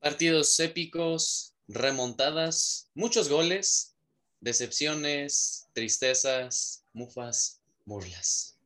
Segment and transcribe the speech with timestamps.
[0.00, 3.94] Partidos épicos, remontadas, muchos goles,
[4.40, 8.58] decepciones, tristezas, mufas, burlas.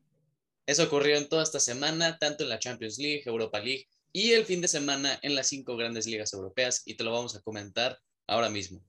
[0.67, 4.47] Eso ocurrió en toda esta semana, tanto en la Champions League, Europa League y el
[4.47, 8.01] fin de semana en las cinco grandes ligas europeas y te lo vamos a comentar
[8.29, 8.81] ahora mismo.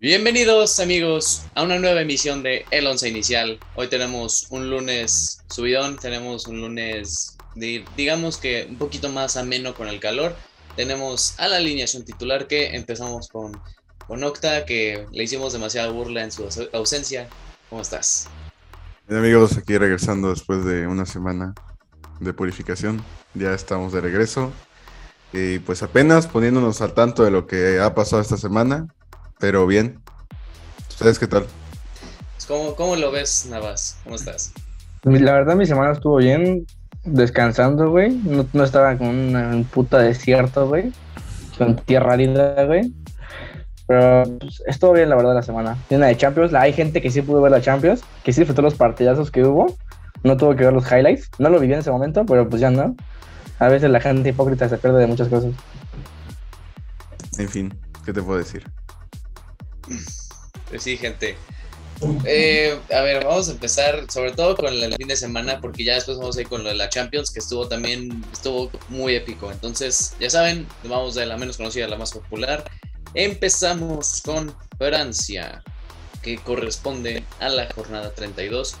[0.00, 3.58] Bienvenidos amigos a una nueva emisión de El Once Inicial.
[3.74, 7.36] Hoy tenemos un lunes subidón, tenemos un lunes
[7.96, 10.36] digamos que un poquito más ameno con el calor.
[10.76, 13.60] Tenemos a la alineación titular que empezamos con,
[14.06, 17.28] con Octa, que le hicimos demasiada burla en su ausencia.
[17.68, 18.28] ¿Cómo estás?
[19.08, 21.54] Bien amigos, aquí regresando después de una semana
[22.20, 23.02] de purificación.
[23.34, 24.52] Ya estamos de regreso.
[25.32, 28.86] Y pues apenas poniéndonos al tanto de lo que ha pasado esta semana
[29.38, 30.00] pero bien.
[30.88, 31.46] ¿Ustedes qué tal?
[32.46, 33.98] ¿Cómo, cómo lo ves, Navas?
[34.04, 34.52] ¿Cómo estás?
[35.04, 36.66] La verdad, mi semana estuvo bien,
[37.04, 38.10] descansando, güey.
[38.10, 40.92] No, estaba con un puta desierto, güey.
[41.56, 42.92] Con tierra árida, güey.
[43.86, 45.76] Pero pues, estuvo bien, la verdad, la semana.
[45.88, 46.54] Tiene de Champions.
[46.54, 49.76] Hay gente que sí pudo ver la Champions, que sí disfrutó los partidazos que hubo.
[50.24, 51.30] No tuvo que ver los highlights.
[51.38, 52.96] No lo viví en ese momento, pero pues ya no.
[53.58, 55.52] A veces la gente hipócrita se pierde de muchas cosas.
[57.38, 58.64] En fin, ¿qué te puedo decir?
[60.68, 61.36] Pues sí, gente.
[62.24, 65.94] Eh, a ver, vamos a empezar sobre todo con el fin de semana porque ya
[65.94, 69.50] después vamos a ir con lo de la Champions que estuvo también, estuvo muy épico.
[69.50, 72.70] Entonces, ya saben, vamos de la menos conocida a la más popular.
[73.14, 75.62] Empezamos con Francia,
[76.22, 78.76] que corresponde a la jornada 32.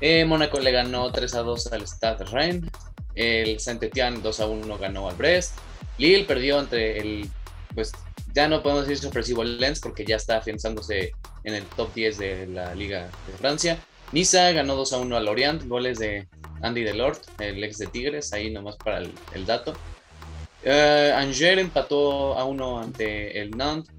[0.00, 2.70] Eh, Mónaco le ganó 3 a 2 al Stade Rennes.
[3.14, 5.54] El Saint-Étienne 2 a 1 ganó al Brest.
[5.96, 7.30] Lille perdió entre el
[7.74, 7.92] pues
[8.34, 11.12] ya no podemos decir sorpresivo Lens porque ya está afianzándose
[11.44, 13.78] en el top 10 de la Liga de Francia.
[14.12, 16.28] Niza ganó 2 a 1 al Lorient, goles de
[16.62, 19.72] Andy Delort, el ex de Tigres, ahí nomás para el, dato.
[20.64, 23.94] Uh, Angers empató a 1 ante el Nantes.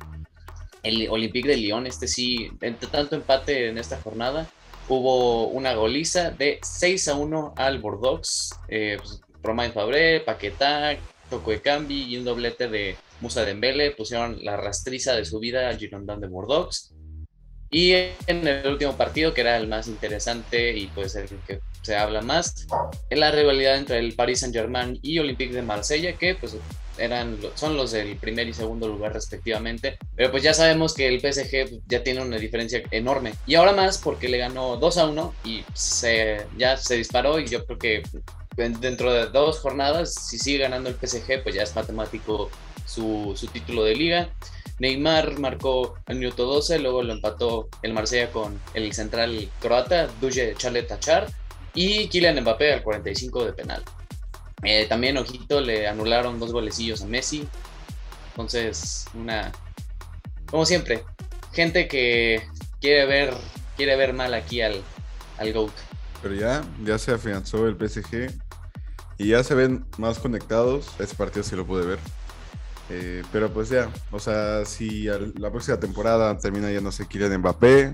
[0.81, 4.47] El Olympique de Lyon, este sí, entre tanto empate en esta jornada,
[4.87, 8.55] hubo una goliza de 6 a 1 al Bordeaux.
[8.69, 10.97] Eh, pues, Romain Fabré, Paquetá,
[11.29, 15.69] Toco de Cambi y un doblete de Musa Dembele, pusieron la rastriza de su vida
[15.69, 16.93] al Girondin de Bordeaux.
[17.71, 21.95] Y en el último partido, que era el más interesante y pues el que se
[21.95, 22.67] habla más,
[23.09, 26.55] en la rivalidad entre el Paris Saint-Germain y Olympique de Marsella, que pues
[26.97, 29.97] eran, son los del primer y segundo lugar respectivamente.
[30.15, 33.33] Pero pues ya sabemos que el PSG ya tiene una diferencia enorme.
[33.45, 37.47] Y ahora más porque le ganó 2 a 1 y se, ya se disparó y
[37.47, 38.03] yo creo que
[38.55, 42.49] dentro de dos jornadas, si sigue ganando el PSG, pues ya es matemático
[42.89, 44.29] su, título de liga.
[44.79, 50.55] Neymar marcó el minuto 12, luego lo empató el Marsella con el central croata, Duje
[50.55, 51.27] Chaletachar,
[51.73, 53.83] y Kylian Mbappé al 45 de penal.
[54.63, 57.47] Eh, también, ojito, le anularon dos golecillos a Messi.
[58.31, 59.51] Entonces, una.
[60.49, 61.03] Como siempre,
[61.53, 62.41] gente que
[62.81, 63.33] quiere ver,
[63.77, 64.81] quiere ver mal aquí al,
[65.37, 65.71] al GOAT.
[66.21, 68.31] Pero ya, ya se afianzó el PSG
[69.17, 70.87] y ya se ven más conectados.
[70.99, 71.99] Ese partido sí lo pude ver.
[72.89, 77.37] Eh, pero pues ya, o sea, si la próxima temporada termina ya no sé, Kylian
[77.37, 77.93] Mbappé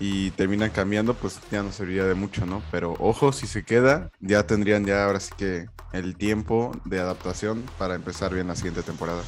[0.00, 2.62] y terminan cambiando, pues ya no serviría de mucho, ¿no?
[2.72, 7.64] Pero ojo, si se queda, ya tendrían ya ahora sí que el tiempo de adaptación
[7.78, 9.22] para empezar bien la siguiente temporada.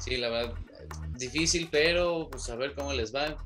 [0.00, 0.54] Sí, la verdad,
[1.16, 3.36] difícil, pero pues a ver cómo les va.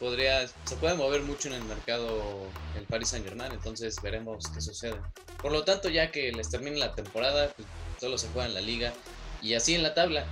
[0.00, 2.46] Podría, se puede mover mucho en el mercado
[2.76, 4.96] el Paris Saint Germain, entonces veremos qué sucede.
[5.40, 7.66] Por lo tanto, ya que les termine la temporada, pues,
[8.00, 8.92] solo se juega en la liga.
[9.42, 10.26] Y así en la tabla.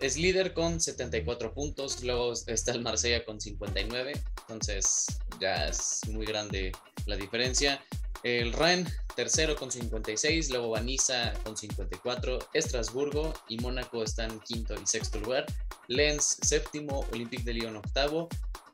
[0.00, 5.06] Es líder con 74 puntos, luego está el Marsella con 59, entonces
[5.40, 6.72] ya es muy grande
[7.06, 7.80] la diferencia.
[8.24, 14.86] El Rennes, tercero con 56, luego Vanissa con 54, Estrasburgo y Mónaco están quinto y
[14.86, 15.46] sexto lugar.
[15.86, 18.28] Lens, séptimo, Olympique de Lyon, octavo,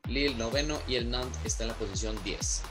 [0.08, 2.62] Lille, noveno y el Nantes está en la posición 10.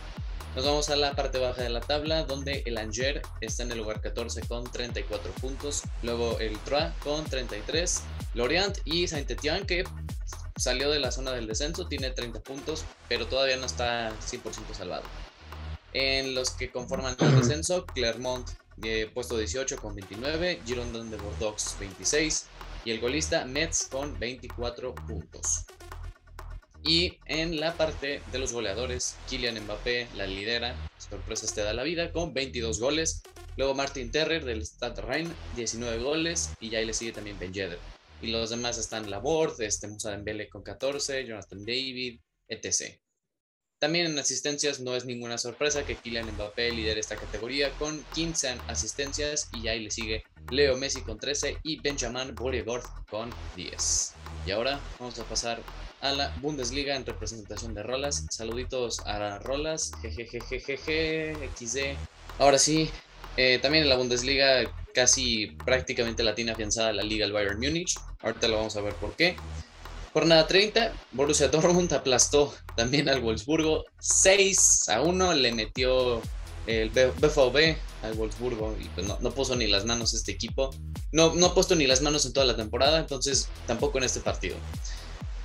[0.57, 3.77] Nos vamos a la parte baja de la tabla, donde el Angers está en el
[3.77, 5.83] lugar 14 con 34 puntos.
[6.01, 8.01] Luego el Troyes con 33.
[8.33, 9.83] Lorient y Saint-Étienne, que
[10.55, 15.03] salió de la zona del descenso, tiene 30 puntos, pero todavía no está 100% salvado.
[15.93, 18.49] En los que conforman el descenso, Clermont,
[18.81, 22.47] eh, puesto 18 con 29, Girondin de Bordeaux 26
[22.83, 25.67] y el golista Metz con 24 puntos.
[26.87, 31.83] Y en la parte de los goleadores, Kylian Mbappé la lidera, sorpresa te da la
[31.83, 33.23] vida, con 22 goles.
[33.57, 36.53] Luego Martin Terrer del Stade Rennes, 19 goles.
[36.61, 37.79] Y ya ahí le sigue también Ben Yedder.
[38.21, 42.97] Y los demás están Laborde, este Musa Dembele con 14, Jonathan David, etc.
[43.79, 48.59] También en asistencias no es ninguna sorpresa que Kylian Mbappé lidere esta categoría con 15
[48.69, 54.13] asistencias y ahí le sigue Leo Messi con 13 y Benjamin Borregord con 10.
[54.47, 55.61] Y ahora vamos a pasar
[56.01, 58.25] a la Bundesliga en representación de Rolas.
[58.29, 61.97] Saluditos a Rolas, jejejejeje, XD.
[62.39, 62.89] Ahora sí,
[63.35, 64.63] eh, también en la Bundesliga
[64.93, 67.95] casi prácticamente la tiene afianzada la liga el Bayern Múnich.
[68.21, 69.35] Ahorita lo vamos a ver por qué.
[70.13, 76.21] Jornada 30, Borussia Dortmund aplastó también al Wolfsburgo 6 a 1, le metió
[76.65, 80.71] el BVB al Wolfsburgo y pues no, puso ni las manos este equipo.
[81.11, 84.19] No, no ha puesto ni las manos en toda la temporada, entonces tampoco en este
[84.19, 84.57] partido.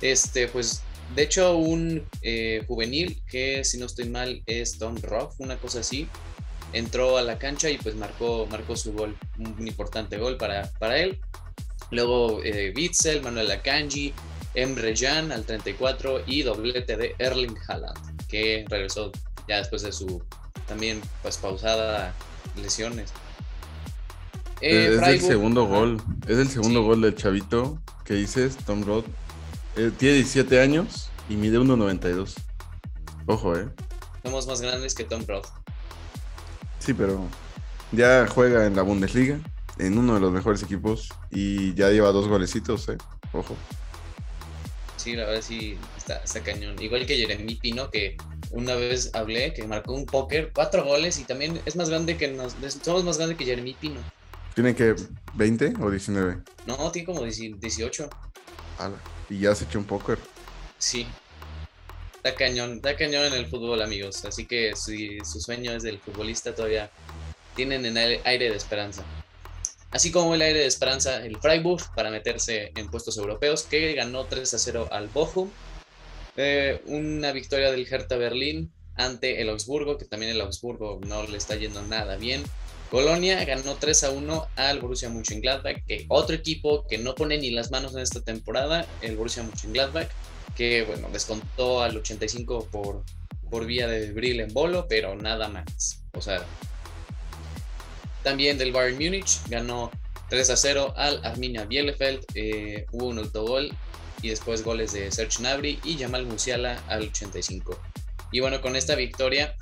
[0.03, 0.81] Este, pues,
[1.15, 5.79] de hecho, un eh, juvenil que, si no estoy mal, es Tom Roth, una cosa
[5.79, 6.09] así,
[6.73, 10.97] entró a la cancha y pues marcó, marcó su gol, un importante gol para, para
[10.97, 11.21] él.
[11.89, 14.13] Luego eh, Witzel, Manuel Akanji,
[14.55, 19.09] Emre Can al 34 y doblete de Erling Haaland, que regresó
[19.47, 20.21] ya después de su
[20.67, 22.13] también pues pausada
[22.61, 23.13] lesiones.
[24.59, 29.05] Eh, es el segundo gol, es el segundo gol del chavito que dices, Tom Roth.
[29.75, 32.35] Eh, tiene 17 años y mide 1.92.
[33.25, 33.67] Ojo, eh.
[34.23, 35.47] Somos más grandes que Tom Roth.
[36.79, 37.25] Sí, pero
[37.91, 39.39] ya juega en la Bundesliga,
[39.79, 42.97] en uno de los mejores equipos y ya lleva dos golecitos, eh.
[43.31, 43.55] Ojo.
[44.97, 46.81] Sí, la verdad sí está, cañón.
[46.81, 48.15] Igual que Jeremy Pino, que
[48.51, 52.27] una vez hablé, que marcó un póker, cuatro goles y también es más grande que
[52.27, 53.99] nos, somos más grande que Jeremy Pino.
[54.53, 54.95] ¿Tiene que
[55.33, 56.37] 20 o 19?
[56.67, 58.09] No, tiene como 18.
[59.29, 60.17] Y ya se echó un póker.
[60.77, 61.07] Sí.
[62.15, 64.23] Está cañón, está cañón en el fútbol, amigos.
[64.25, 66.89] Así que si su sueño es del futbolista, todavía
[67.55, 69.03] tienen en el aire de esperanza
[69.93, 74.25] así como el aire de esperanza el Freiburg para meterse en puestos europeos, que ganó
[74.25, 75.49] 3 a 0 al Bochum.
[76.35, 81.37] Eh, una victoria del Hertha Berlín ante el Augsburgo, que también el Augsburgo no le
[81.37, 82.43] está yendo nada bien.
[82.93, 87.49] Colonia ganó 3 a 1 al Borussia Mönchengladbach, que otro equipo que no pone ni
[87.49, 90.09] las manos en esta temporada, el Borussia Mönchengladbach,
[90.55, 93.03] que bueno, descontó al 85 por,
[93.49, 96.03] por vía de Brill en bolo, pero nada más.
[96.13, 96.45] O sea,
[98.21, 99.89] también del Bayern Múnich ganó
[100.29, 102.23] 3 a 0 al Arminia Bielefeld.
[102.35, 103.75] Eh, hubo un autogol
[104.21, 107.75] y después goles de Serge Gnabry y Jamal Musiala al 85.
[108.31, 109.55] Y bueno, con esta victoria,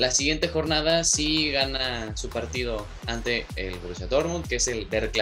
[0.00, 5.12] la siguiente jornada sí gana su partido ante el Borussia Dortmund, que es el Der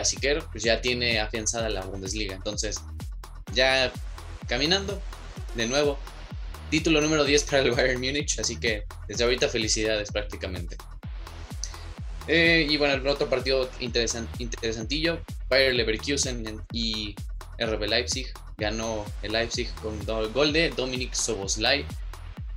[0.53, 2.37] pues ya tiene afianzada la Bundesliga.
[2.37, 2.81] Entonces,
[3.53, 3.93] ya
[4.47, 5.03] caminando
[5.57, 5.99] de nuevo.
[6.71, 10.77] Título número 10 para el Bayern Múnich, así que desde ahorita felicidades prácticamente.
[12.29, 17.17] Eh, y bueno, el otro partido interesantillo, Bayer Leverkusen y
[17.59, 18.33] RB Leipzig.
[18.57, 19.99] Ganó el Leipzig con
[20.33, 21.85] gol de Dominic Soboslai.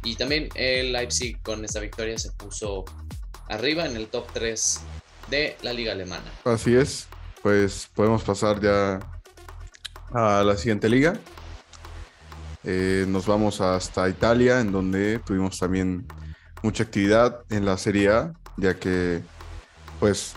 [0.03, 2.85] Y también el Leipzig con esta victoria se puso
[3.49, 4.81] arriba en el top 3
[5.29, 6.31] de la liga alemana.
[6.43, 7.07] Así es,
[7.41, 8.99] pues podemos pasar ya
[10.13, 11.19] a la siguiente liga.
[12.63, 16.05] Eh, nos vamos hasta Italia, en donde tuvimos también
[16.61, 19.21] mucha actividad en la Serie A, ya que
[19.99, 20.33] pues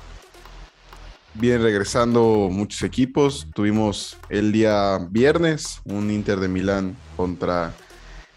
[1.34, 3.48] bien regresando muchos equipos.
[3.54, 7.74] Tuvimos el día viernes un Inter de Milán contra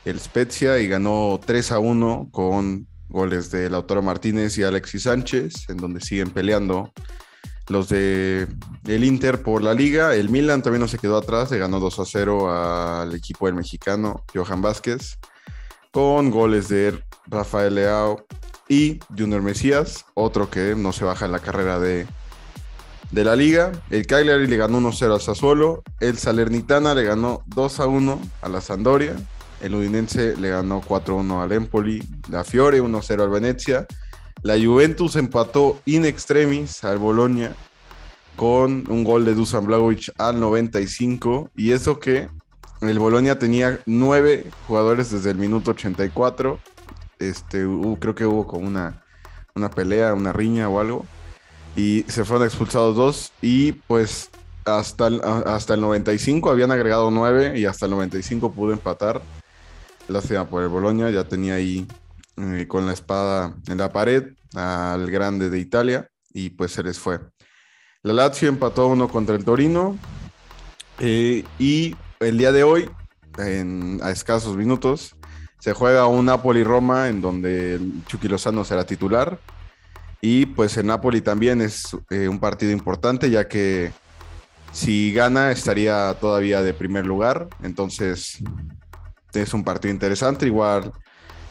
[0.09, 5.69] el Spezia y ganó 3 a 1 con goles de Lautaro Martínez y Alexis Sánchez,
[5.69, 6.93] en donde siguen peleando
[7.67, 8.47] los de
[8.85, 10.15] el Inter por la liga.
[10.15, 13.55] El Milan también no se quedó atrás, le ganó 2 a 0 al equipo del
[13.55, 15.17] mexicano Johan Vázquez
[15.91, 18.25] con goles de Rafael Leao
[18.69, 22.05] y Junior Mesías, otro que no se baja en la carrera de,
[23.11, 23.71] de la liga.
[23.89, 25.83] El Cagliari le ganó 1-0 al Sassuolo.
[25.99, 29.15] El Salernitana le ganó 2-1 a la Sandoria.
[29.61, 32.03] El Udinense le ganó 4-1 al Empoli.
[32.29, 33.87] La Fiore 1-0 al Venezia.
[34.43, 37.55] La Juventus empató in extremis al Bologna
[38.35, 41.49] con un gol de Dusan Blagovic al 95.
[41.55, 42.29] Y eso que
[42.81, 46.59] el Bologna tenía nueve jugadores desde el minuto 84
[47.19, 47.65] este,
[47.99, 49.03] creo que hubo como una,
[49.55, 51.05] una pelea, una riña o algo.
[51.75, 53.31] Y se fueron expulsados dos.
[53.41, 54.29] Y pues
[54.65, 55.07] hasta
[55.45, 59.21] hasta el 95 habían agregado nueve y hasta el 95 pudo empatar.
[60.07, 61.85] Lástima por el Boloña, ya tenía ahí
[62.37, 66.97] eh, con la espada en la pared al grande de Italia y pues se les
[66.97, 67.19] fue.
[68.03, 69.97] La Lazio empató uno contra el Torino
[70.99, 72.89] eh, y el día de hoy,
[73.37, 75.15] en, a escasos minutos,
[75.59, 79.39] se juega un Napoli-Roma en donde Chucky Lozano será titular.
[80.21, 83.91] Y pues el Napoli también es eh, un partido importante, ya que
[84.71, 87.49] si gana estaría todavía de primer lugar.
[87.61, 88.41] Entonces
[89.33, 90.45] es un partido interesante.
[90.45, 90.91] Igual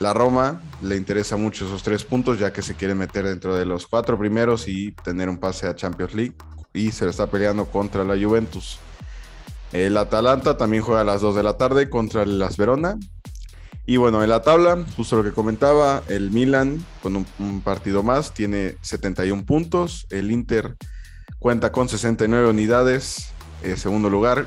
[0.00, 3.64] La Roma le interesa mucho esos tres puntos ya que se quiere meter dentro de
[3.64, 6.34] los cuatro primeros y tener un pase a Champions League
[6.72, 8.78] y se le está peleando contra la Juventus.
[9.72, 12.96] El Atalanta también juega a las 2 de la tarde contra el Las Verona.
[13.84, 18.34] Y bueno, en la tabla, justo lo que comentaba, el Milan con un, partido más
[18.34, 20.06] tiene 71 puntos.
[20.10, 20.76] El Inter
[21.38, 23.30] cuenta con 69 unidades,
[23.62, 24.46] en segundo lugar.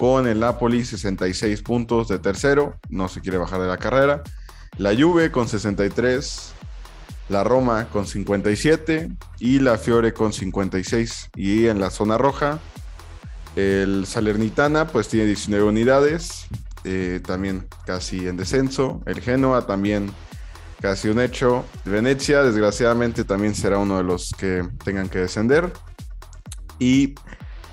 [0.00, 4.22] Con el Napoli 66 puntos de tercero, no se quiere bajar de la carrera.
[4.78, 6.54] La Juve con 63,
[7.28, 11.32] la Roma con 57 y la Fiore con 56.
[11.36, 12.60] Y en la zona roja,
[13.56, 16.46] el Salernitana pues tiene 19 unidades,
[16.84, 19.02] eh, también casi en descenso.
[19.04, 20.10] El Genoa también
[20.80, 21.66] casi un hecho.
[21.84, 25.70] Venecia desgraciadamente también será uno de los que tengan que descender.
[26.78, 27.16] Y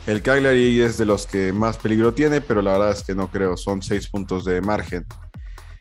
[0.08, 3.30] el Cagliari es de los que más peligro tiene, pero la verdad es que no
[3.30, 5.06] creo, son 6 puntos de margen.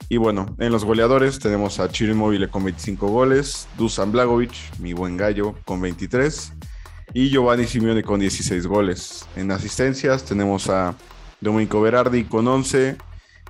[0.09, 4.92] Y bueno, en los goleadores tenemos a Chiro Immobile con 25 goles, Dusan Blagovic, mi
[4.92, 6.52] buen gallo, con 23
[7.14, 9.26] y Giovanni Simeone con 16 goles.
[9.37, 10.97] En asistencias tenemos a
[11.40, 12.97] Domenico Berardi con 11,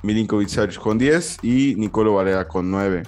[0.02, 3.02] Milinkovic Savic con 10 y Nicolo Valera con 9.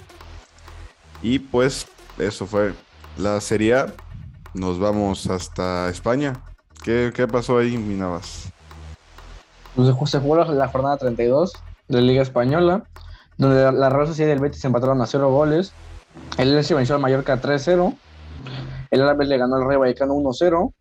[1.21, 1.85] Y pues
[2.17, 2.73] eso fue
[3.15, 3.93] la Serie A.
[4.55, 6.33] Nos vamos hasta España.
[6.83, 8.51] ¿Qué, pasó ahí, Minabas?
[9.75, 11.53] Pues se jugó la jornada 32
[11.87, 12.83] de la Liga Española,
[13.37, 15.73] donde la Real Sociedad y el Betis empataron a 0 goles.
[16.37, 17.95] El Elche venció al Mallorca 3-0.
[18.91, 20.73] El Alavés le ganó al Rey Vallecano 1-0.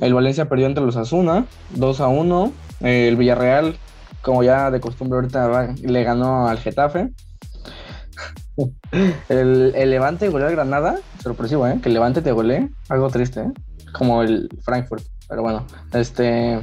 [0.00, 1.46] El Valencia perdió entre los Asuna
[1.76, 2.52] 2-1.
[2.80, 3.76] El Villarreal,
[4.22, 7.12] como ya de costumbre ahorita, le ganó al Getafe.
[9.28, 10.98] El, Levante goleó al Granada.
[11.22, 11.78] Sorpresivo, ¿eh?
[11.82, 12.68] Que el Levante te golee.
[12.88, 13.52] Algo triste, ¿eh?
[13.92, 15.04] Como el Frankfurt.
[15.32, 16.60] Pero bueno, este...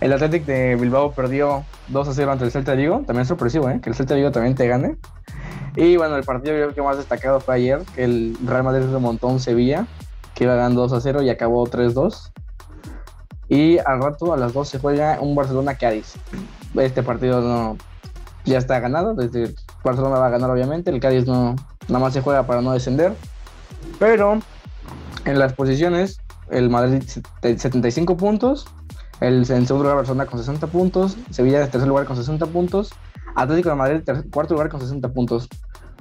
[0.00, 3.02] El Athletic de Bilbao perdió 2 0 ante el Celta de Vigo.
[3.04, 3.80] También sorpresivo, ¿eh?
[3.82, 4.96] Que el Celta de Vigo también te gane.
[5.74, 9.40] Y bueno, el partido que más destacado fue ayer, que el Real Madrid remontó un
[9.40, 9.88] Sevilla
[10.34, 12.30] que iba ganando 2 a 0 y acabó 3-2.
[13.48, 16.14] Y al rato, a las 2 se juega un Barcelona-Cádiz.
[16.76, 17.76] Este partido no,
[18.44, 21.56] ya está ganado, desde Barcelona va a ganar obviamente, el Cádiz no,
[21.88, 23.14] nada más se juega para no descender.
[23.98, 24.38] Pero
[25.24, 27.02] en las posiciones, el Madrid
[27.42, 28.66] 75 puntos,
[29.20, 32.92] el, en segundo lugar Barcelona con 60 puntos, Sevilla en tercer lugar con 60 puntos,
[33.34, 34.00] Atlético de Madrid
[34.30, 35.48] cuarto lugar con 60 puntos.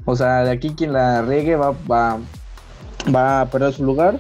[0.05, 2.17] O sea, de aquí quien la riegue va, va,
[3.13, 4.19] va a perder su lugar.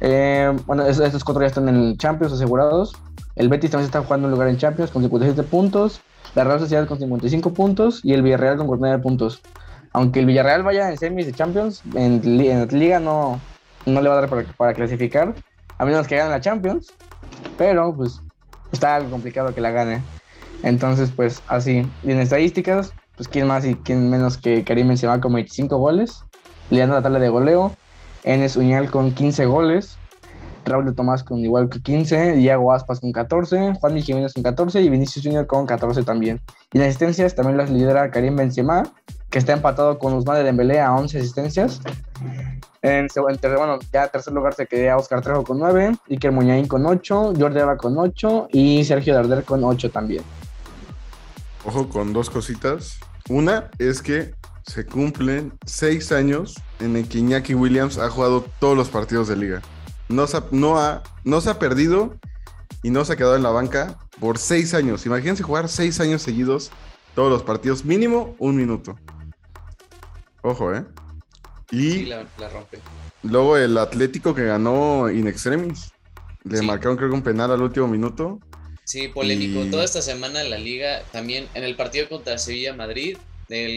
[0.00, 2.92] Eh, bueno, estos cuatro ya están en Champions asegurados.
[3.36, 6.00] El Betis también está jugando un lugar en Champions con 57 puntos.
[6.34, 9.40] La Real Sociedad con 55 puntos y el Villarreal con 49 puntos.
[9.92, 13.38] Aunque el Villarreal vaya en semis de Champions, en, en Liga no,
[13.86, 15.34] no le va a dar para, para, clasificar,
[15.78, 16.92] a menos que gane la Champions.
[17.58, 18.20] Pero pues
[18.72, 20.02] está algo complicado que la gane.
[20.62, 21.86] Entonces, pues así.
[22.02, 26.24] Y en estadísticas, pues quién más y quién menos que Karim Benzema con 25 goles,
[26.70, 27.72] liderando la tabla de goleo.
[28.24, 29.98] Enes Uñal con 15 goles,
[30.64, 34.80] Raúl de Tomás con igual que 15, Diego Aspas con 14, Juan Jiménez con 14
[34.80, 36.40] y Vinicius Junior con 14 también.
[36.72, 38.84] Y en asistencias también las lidera Karim Benzema,
[39.30, 41.80] que está empatado con Usman de Dembélé a 11 asistencias.
[42.82, 47.34] En, bueno, ya tercer lugar se queda Oscar Trejo con 9, Iker Muñain con 8,
[47.38, 50.24] Jordi Alba con 8 y Sergio Darder con 8 también.
[51.64, 52.98] Ojo con dos cositas.
[53.28, 54.34] Una es que
[54.66, 59.36] se cumplen seis años en el que Iñaki Williams ha jugado todos los partidos de
[59.36, 59.62] liga.
[60.08, 62.16] No se, ha, no, ha, no se ha perdido
[62.82, 65.06] y no se ha quedado en la banca por seis años.
[65.06, 66.72] Imagínense jugar seis años seguidos
[67.14, 68.96] todos los partidos, mínimo un minuto.
[70.42, 70.84] Ojo, ¿eh?
[71.72, 72.78] Y la, rompe.
[73.24, 75.90] luego el Atlético que ganó in extremis.
[76.44, 78.38] Le marcaron creo que un penal al último minuto.
[78.84, 79.64] Sí, polémico.
[79.70, 83.16] Toda esta semana la liga también en el partido contra Sevilla Madrid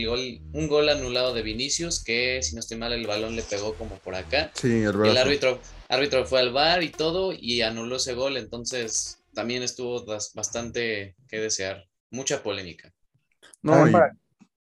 [0.06, 3.74] gol, un gol anulado de Vinicius, que si no estoy mal, el balón le pegó
[3.76, 4.52] como por acá.
[4.54, 5.60] Sí, el, el árbitro,
[5.90, 11.40] árbitro fue al bar y todo y anuló ese gol, entonces también estuvo bastante que
[11.40, 11.86] desear.
[12.12, 12.94] Mucha polémica.
[13.62, 13.86] No,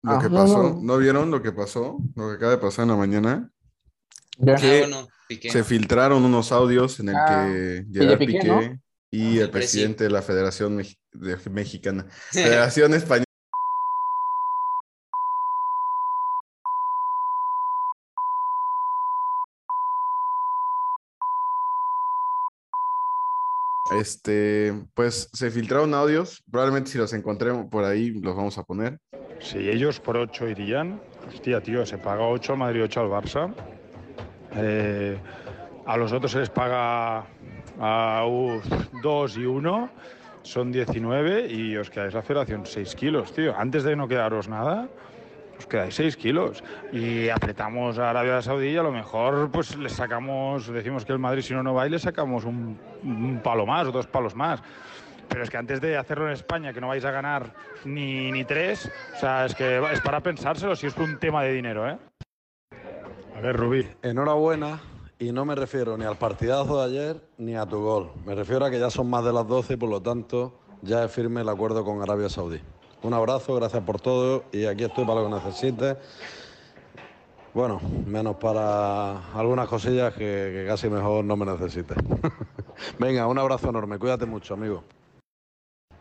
[0.06, 1.98] lo ah, que pasó, no, vieron lo que pasó?
[2.16, 3.52] Lo que acaba de pasar en la mañana.
[4.38, 5.08] Que ah,
[5.52, 10.22] se filtraron unos audios en el que ah, Gerard Piqué, y el presidente de la
[10.22, 10.80] Federación
[11.52, 13.26] Mexicana, Federación Española
[24.00, 26.44] Este, pues se filtraron audios.
[26.52, 29.00] Probablemente si los encontremos por ahí los vamos a poner.
[29.40, 33.54] Si ellos por 8 irían, hostia, tío, se paga 8 al Madrid, 8 al Barça.
[34.56, 35.18] Eh,
[35.86, 37.26] a los otros se les paga
[37.80, 38.26] a
[39.04, 39.90] 2 y 1,
[40.42, 43.56] son 19 y os quedáis la federación 6 kilos, tío.
[43.58, 44.88] Antes de no quedaros nada,
[45.58, 49.90] os quedáis 6 kilos y apretamos a Arabia Saudí y a lo mejor pues le
[49.90, 53.66] sacamos, decimos que el Madrid si no no va y le sacamos un, un palo
[53.66, 54.62] más o dos palos más.
[55.30, 57.54] Pero es que antes de hacerlo en España, que no vais a ganar
[57.84, 61.54] ni, ni tres, o sea, es que es para pensárselo si es un tema de
[61.54, 61.98] dinero, ¿eh?
[63.36, 63.88] A ver, Rubí.
[64.02, 64.80] Enhorabuena,
[65.18, 68.12] y no me refiero ni al partidazo de ayer ni a tu gol.
[68.26, 71.06] Me refiero a que ya son más de las 12 y por lo tanto ya
[71.06, 72.60] es firme el acuerdo con Arabia Saudí.
[73.02, 75.98] Un abrazo, gracias por todo y aquí estoy para lo que necesites.
[77.54, 81.98] Bueno, menos para algunas cosillas que, que casi mejor no me necesites.
[83.00, 84.84] Venga, un abrazo enorme, cuídate mucho, amigo.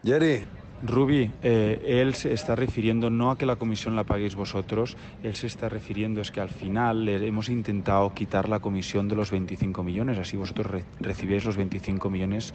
[0.05, 0.45] Jerry.
[0.83, 5.35] Rubi, eh, él se está refiriendo no a que la comisión la paguéis vosotros, él
[5.35, 9.83] se está refiriendo es que al final hemos intentado quitar la comisión de los 25
[9.83, 12.53] millones, así vosotros re- los 25 millones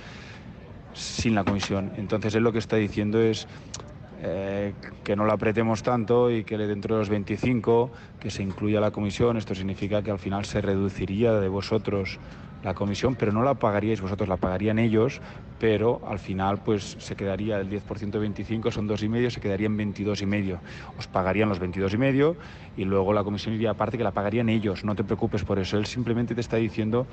[0.94, 1.91] sin la comisión.
[1.98, 3.48] Entonces él lo que está diciendo es
[4.22, 8.79] eh, que no la apretemos tanto y que dentro de los 25 que se incluya
[8.79, 9.38] la comisión.
[9.38, 12.20] Esto significa que al final se reduciría de vosotros
[12.63, 15.21] la comisión, pero no la pagaríais vosotros, la pagarían ellos,
[15.59, 19.39] pero al final pues se quedaría el 10% de 25, son dos y medio, se
[19.39, 20.59] quedarían 22 y medio.
[20.97, 22.35] Os pagarían los 22 y medio
[22.77, 25.77] y luego la comisión iría aparte que la pagarían ellos, no te preocupes por eso.
[25.77, 27.07] Él simplemente te está diciendo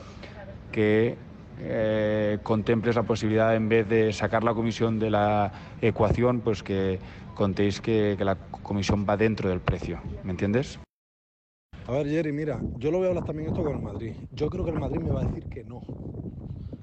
[0.73, 1.17] que
[1.61, 6.99] eh, contemples la posibilidad, en vez de sacar la comisión de la ecuación, pues que
[7.35, 10.01] contéis que, que la comisión va dentro del precio.
[10.25, 10.79] ¿Me entiendes?
[11.89, 14.13] A ver, Jerry, mira, yo lo voy a hablar también esto con el Madrid.
[14.33, 15.85] Yo creo que el Madrid me va a decir que no.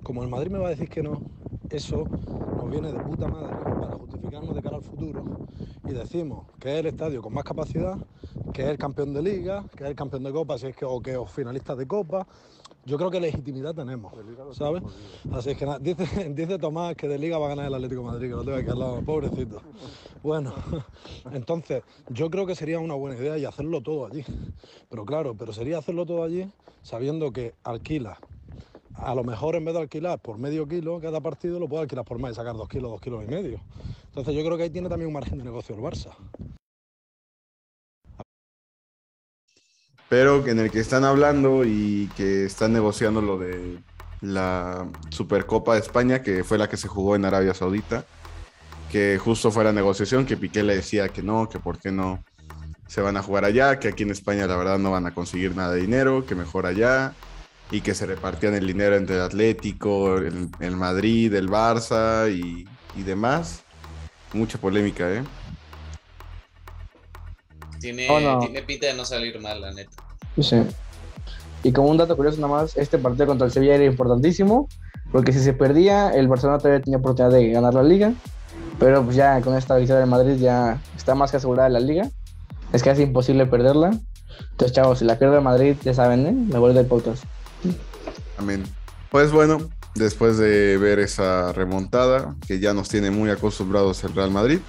[0.01, 1.21] Como el Madrid me va a decir que no,
[1.69, 5.21] eso nos viene de puta madre para justificarnos de cara al futuro
[5.85, 7.97] y decimos que es el estadio con más capacidad,
[8.53, 10.85] que es el campeón de liga, que es el campeón de copa, si es que,
[10.85, 12.25] o que os finalistas de copa.
[12.85, 14.13] Yo creo que legitimidad tenemos,
[14.57, 14.83] ¿sabes?
[15.31, 18.01] Así es que nada, dice, dice Tomás que de liga va a ganar el Atlético
[18.01, 19.61] de Madrid, que lo tengo aquí al lado, pobrecito.
[20.21, 20.53] Bueno,
[21.31, 24.25] entonces yo creo que sería una buena idea y hacerlo todo allí.
[24.89, 26.45] Pero claro, pero sería hacerlo todo allí
[26.81, 28.19] sabiendo que alquila.
[28.95, 32.03] A lo mejor en vez de alquilar por medio kilo cada partido, lo puede alquilar
[32.03, 33.61] por más y sacar dos kilos, dos kilos y medio.
[34.07, 36.11] Entonces yo creo que ahí tiene también un margen de negocio el Barça.
[40.13, 43.79] Pero en el que están hablando y que están negociando lo de
[44.21, 48.05] la Supercopa de España, que fue la que se jugó en Arabia Saudita,
[48.91, 52.23] que justo fue la negociación, que Piqué le decía que no, que por qué no
[52.85, 55.55] se van a jugar allá, que aquí en España la verdad no van a conseguir
[55.55, 57.15] nada de dinero, que mejor allá,
[57.71, 63.01] y que se repartían el dinero entre el Atlético, el, Madrid, el Barça y, y
[63.01, 63.63] demás.
[64.31, 65.23] Mucha polémica, ¿eh?
[67.83, 68.39] Tiene, Oh, no.
[68.39, 69.91] tiene pinta de no salir mal, la neta.
[70.41, 70.55] Sí.
[71.63, 74.67] Y como un dato curioso nada más, este partido contra el Sevilla era importantísimo,
[75.11, 78.13] porque si se perdía, el Barcelona todavía tenía oportunidad de ganar la liga,
[78.79, 82.09] pero pues ya con esta victoria del Madrid ya está más que asegurada la liga,
[82.71, 83.91] es casi imposible perderla.
[84.51, 86.35] Entonces, chavos, si la pierde el Madrid, ya saben, ¿eh?
[86.51, 87.21] La vuelta de pautas.
[88.37, 88.63] Amén.
[89.11, 94.31] Pues bueno, después de ver esa remontada, que ya nos tiene muy acostumbrados el Real
[94.31, 94.59] Madrid,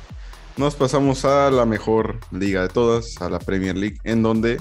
[0.57, 4.61] nos pasamos a la mejor liga de todas, a la Premier League, en donde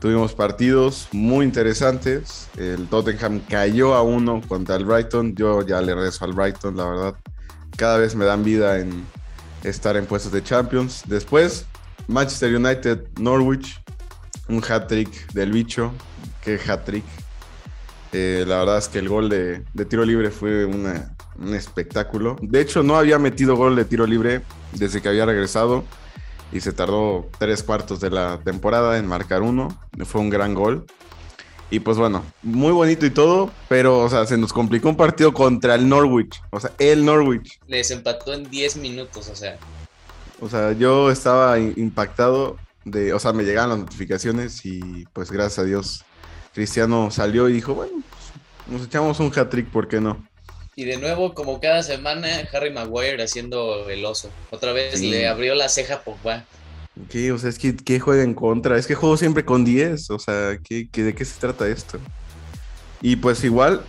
[0.00, 2.48] tuvimos partidos muy interesantes.
[2.56, 5.34] El Tottenham cayó a uno contra el Brighton.
[5.34, 7.14] Yo ya le rezo al Brighton, la verdad.
[7.76, 9.04] Cada vez me dan vida en
[9.64, 11.02] estar en puestos de Champions.
[11.06, 11.66] Después,
[12.08, 13.80] Manchester United, Norwich,
[14.48, 15.92] un hat-trick del bicho.
[16.44, 17.04] Qué hat-trick.
[18.12, 22.36] Eh, la verdad es que el gol de, de tiro libre fue una- un espectáculo.
[22.40, 24.42] De hecho, no había metido gol de tiro libre
[24.72, 25.84] desde que había regresado
[26.52, 29.76] y se tardó tres cuartos de la temporada en marcar uno.
[30.04, 30.86] Fue un gran gol.
[31.70, 35.32] Y pues bueno, muy bonito y todo, pero o sea, se nos complicó un partido
[35.32, 36.42] contra el Norwich.
[36.50, 37.58] O sea, el Norwich.
[37.66, 39.56] Les empató en 10 minutos, o sea.
[40.38, 45.60] O sea, yo estaba impactado de, o sea, me llegaban las notificaciones y pues gracias
[45.60, 46.04] a Dios
[46.52, 50.22] Cristiano salió y dijo, bueno, pues, nos echamos un hat-trick, ¿por qué no?
[50.74, 54.30] Y de nuevo, como cada semana, Harry Maguire haciendo el oso.
[54.50, 55.10] Otra vez Sí.
[55.10, 56.44] le abrió la ceja a Pogba.
[57.10, 57.32] ¿Qué?
[57.32, 58.78] O sea, es que ¿qué juega en contra?
[58.78, 61.98] Es que juego siempre con 10, o sea, ¿qué, qué- de qué se trata esto?
[63.02, 63.82] Y pues igual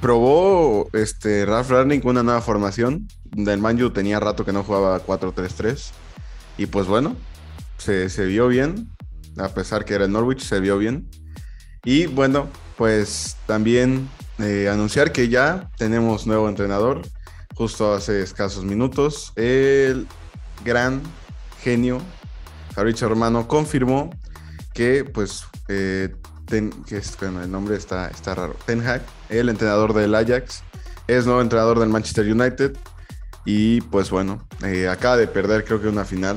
[0.00, 3.08] probó este Ralph Rangnick una nueva formación.
[3.30, 5.90] Del Manju tenía rato que no jugaba 4-3-3.
[6.58, 7.16] Y pues bueno,
[7.78, 8.88] se, se vio bien.
[9.38, 11.08] A pesar que era el Norwich, se vio bien.
[11.84, 14.08] Y bueno, pues también
[14.70, 17.02] anunciar que ya tenemos nuevo entrenador.
[17.54, 19.32] Justo hace escasos minutos.
[19.36, 20.06] El
[20.64, 21.00] gran
[21.62, 22.00] genio
[22.74, 24.10] Fabrizio Romano confirmó
[24.72, 26.14] que pues eh,
[27.20, 28.56] bueno, el nombre está, está raro.
[28.66, 30.62] Ten Hag, el entrenador del Ajax,
[31.06, 32.76] es nuevo entrenador del Manchester United.
[33.44, 36.36] Y pues bueno, eh, acaba de perder creo que una final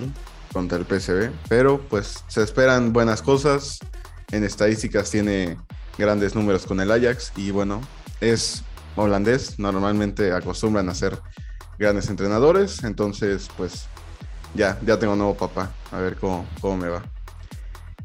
[0.53, 3.79] contra el PSV, pero pues se esperan buenas cosas.
[4.31, 5.57] En estadísticas tiene
[5.97, 7.81] grandes números con el Ajax y bueno,
[8.21, 8.63] es
[8.95, 11.19] holandés, normalmente acostumbran a ser
[11.78, 13.88] grandes entrenadores, entonces pues
[14.54, 17.04] ya, ya tengo nuevo papá, a ver cómo, cómo me va.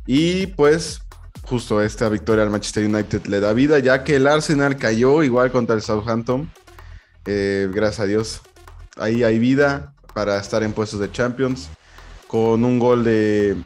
[0.06, 1.02] Y pues
[1.42, 5.50] justo esta victoria al Manchester United le da vida, ya que el Arsenal cayó igual
[5.50, 6.50] contra el Southampton.
[7.26, 8.40] Eh, gracias a Dios,
[8.96, 11.68] ahí hay vida para estar en puestos de Champions.
[12.26, 13.56] Con un gol de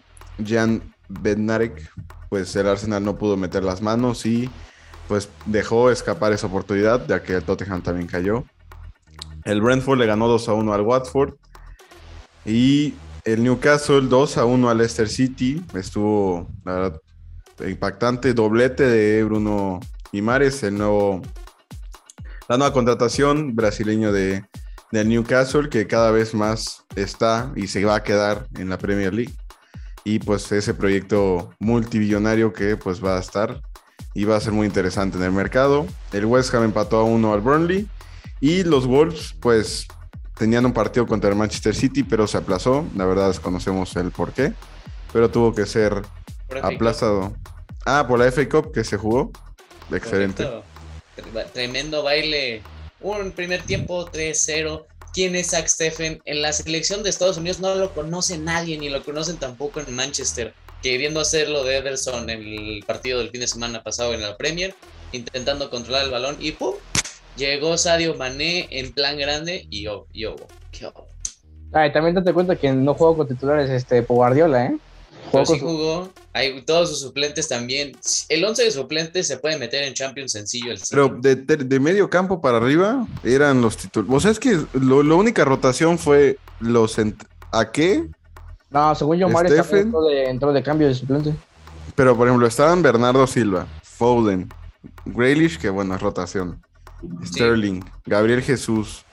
[0.45, 1.91] Jan Bednarek,
[2.31, 4.51] pues el Arsenal no pudo meter las manos y
[5.09, 8.45] pues dejó escapar esa oportunidad, ya que el Tottenham también cayó.
[9.45, 11.35] El Brentford le ganó 2 a 1 al Watford.
[12.47, 15.63] Y el Newcastle 2 a 1 al Leicester City.
[15.75, 17.01] Estuvo, la verdad,
[17.67, 18.33] impactante.
[18.33, 19.81] Doblete de Bruno
[20.13, 21.21] Imares, el nuevo,
[22.49, 24.45] la nueva contratación brasileño de,
[24.93, 29.13] del Newcastle, que cada vez más está y se va a quedar en la Premier
[29.13, 29.35] League.
[30.05, 33.61] Y pues ese proyecto multibillonario que pues va a estar
[34.15, 35.87] y va a ser muy interesante en el mercado.
[36.13, 37.89] El West Ham empató a 1 al Burnley.
[38.41, 39.87] Y los Wolves, pues,
[40.39, 42.87] tenían un partido contra el Manchester City, pero se aplazó.
[42.97, 44.53] La verdad desconocemos el por qué,
[45.13, 46.03] pero tuvo que ser
[46.63, 47.35] aplazado.
[47.85, 49.31] Ah, por la FA Cup que se jugó.
[49.91, 50.49] Excelente.
[51.53, 52.63] Tremendo baile.
[53.01, 54.87] Un primer tiempo 3-0.
[55.13, 56.21] ¿Quién es Zach Steffen?
[56.25, 59.95] En la selección de Estados Unidos no lo conoce nadie, ni lo conocen tampoco en
[59.95, 60.55] Manchester.
[60.85, 64.75] Queriendo hacerlo de Ederson en el partido del fin de semana pasado en la Premier,
[65.13, 66.75] intentando controlar el balón y ¡pum!
[67.39, 70.37] Llegó Sadio Mané en plan grande y yo, yo,
[70.73, 70.93] yo.
[71.73, 74.77] Ay, también te cuenta que no juego con titulares este Guardiola, ¿eh?
[75.33, 77.97] Pero sí jugó, hay todos sus suplentes también.
[78.29, 80.71] El 11 de suplentes se puede meter en Champions sencillo.
[80.71, 84.15] El Pero de, de, medio campo para arriba eran los titulares.
[84.15, 86.99] O sea, es que lo, la única rotación fue los...
[87.53, 88.07] ¿A qué?
[88.75, 91.33] No, según yo, Mario entró de, entró de cambio de suplente.
[91.95, 94.49] Pero, por ejemplo, estaban Bernardo Silva, Foden,
[95.07, 96.61] Grealish, que bueno, es rotación.
[97.25, 99.05] Sterling, Gabriel Jesús,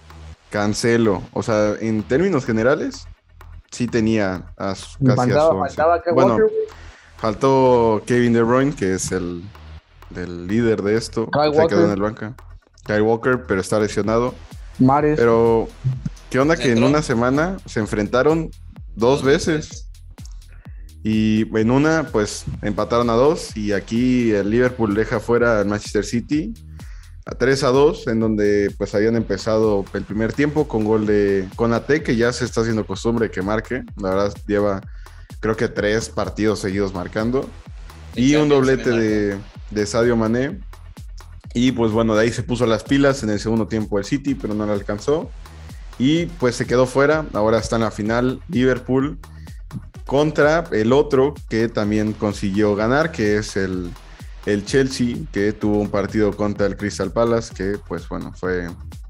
[0.49, 1.21] Cancelo.
[1.33, 3.07] O sea, en términos generales,
[3.69, 4.73] sí tenía a
[5.05, 6.37] casi a Bueno,
[7.17, 9.43] faltó Kevin De Bruyne, que es el,
[10.15, 11.29] líder de esto.
[11.53, 12.33] se quedó en el banca.
[12.87, 14.33] Kyle Walker, pero está lesionado.
[14.79, 15.19] Mares.
[15.19, 15.67] Pero,
[16.31, 18.49] ¿qué onda que en una semana se enfrentaron
[18.95, 19.89] dos veces?
[21.03, 23.55] Y en una, pues empataron a dos.
[23.57, 26.53] Y aquí el Liverpool deja fuera al Manchester City
[27.25, 31.47] a 3 a 2, en donde pues habían empezado el primer tiempo con gol de
[31.55, 33.83] Conate, que ya se está haciendo costumbre que marque.
[33.97, 34.81] La verdad, lleva
[35.39, 37.47] creo que tres partidos seguidos marcando.
[38.15, 39.37] Y un doblete de,
[39.69, 40.59] de Sadio Mané.
[41.53, 44.35] Y pues bueno, de ahí se puso las pilas en el segundo tiempo el City,
[44.35, 45.29] pero no le alcanzó.
[45.99, 47.25] Y pues se quedó fuera.
[47.33, 49.19] Ahora está en la final Liverpool
[50.05, 53.91] contra el otro que también consiguió ganar, que es el
[54.45, 58.69] el Chelsea, que tuvo un partido contra el Crystal Palace, que pues bueno, fue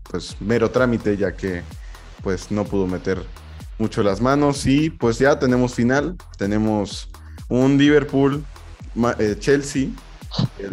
[0.10, 1.64] pues mero trámite, ya que
[2.22, 3.24] pues no pudo meter
[3.78, 4.66] mucho las manos.
[4.66, 7.10] Y pues ya tenemos final, tenemos
[7.48, 8.44] un Liverpool
[9.20, 9.90] eh, Chelsea,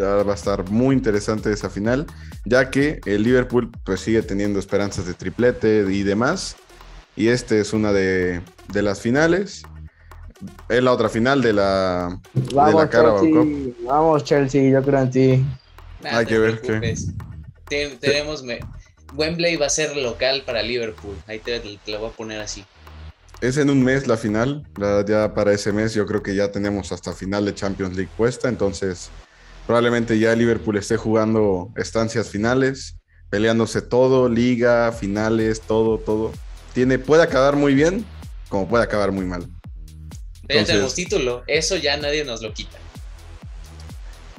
[0.01, 2.07] va a estar muy interesante esa final,
[2.45, 6.57] ya que el Liverpool pues sigue teniendo esperanzas de triplete y demás.
[7.17, 8.41] Y este es una de,
[8.73, 9.65] de las finales
[10.69, 12.21] es la otra final de la,
[12.55, 13.75] Vamos, de Chelsea.
[13.85, 15.45] Vamos, Chelsea, yo creo en ti.
[16.05, 17.97] Hay que ver qué.
[18.01, 18.45] tenemos.
[19.17, 21.17] Wembley va a ser local para Liverpool.
[21.27, 22.65] Ahí te, lo voy a poner así.
[23.41, 24.67] Es en un mes la final.
[25.07, 28.49] Ya para ese mes yo creo que ya tenemos hasta final de Champions League puesta.
[28.49, 29.11] Entonces
[29.69, 32.97] probablemente ya Liverpool esté jugando estancias finales,
[33.29, 36.33] peleándose todo, liga, finales, todo, todo.
[36.73, 38.07] Tiene, puede acabar muy bien
[38.49, 39.47] como puede acabar muy mal.
[40.49, 42.79] Ya tenemos título, eso ya nadie nos lo quita.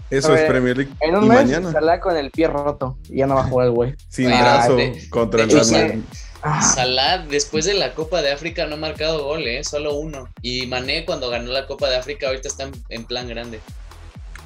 [0.09, 0.91] Eso es Premier League.
[0.99, 1.99] En un mes mañana.
[1.99, 3.95] con el pie roto y ya no va a jugar el güey.
[4.07, 4.77] Sin brazo
[5.11, 6.03] contra el
[6.41, 6.63] ah.
[6.63, 9.63] Salah, después de la Copa de África, no ha marcado gol, ¿eh?
[9.63, 10.27] solo uno.
[10.41, 13.59] Y Mané, cuando ganó la Copa de África, ahorita está en, plan grande.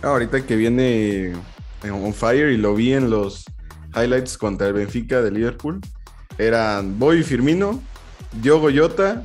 [0.04, 1.34] Ah, ahorita que viene
[1.90, 3.46] on fire y lo vi en los
[3.96, 5.80] highlights contra el Benfica de Liverpool,
[6.38, 7.82] eran Boy Firmino,
[8.42, 9.24] Diogo Jota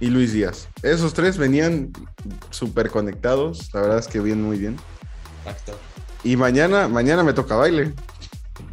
[0.00, 0.68] y Luis Díaz.
[0.82, 1.92] Esos tres venían
[2.48, 4.78] súper conectados, la verdad es que vienen muy bien.
[6.22, 7.92] Y mañana, mañana me toca baile.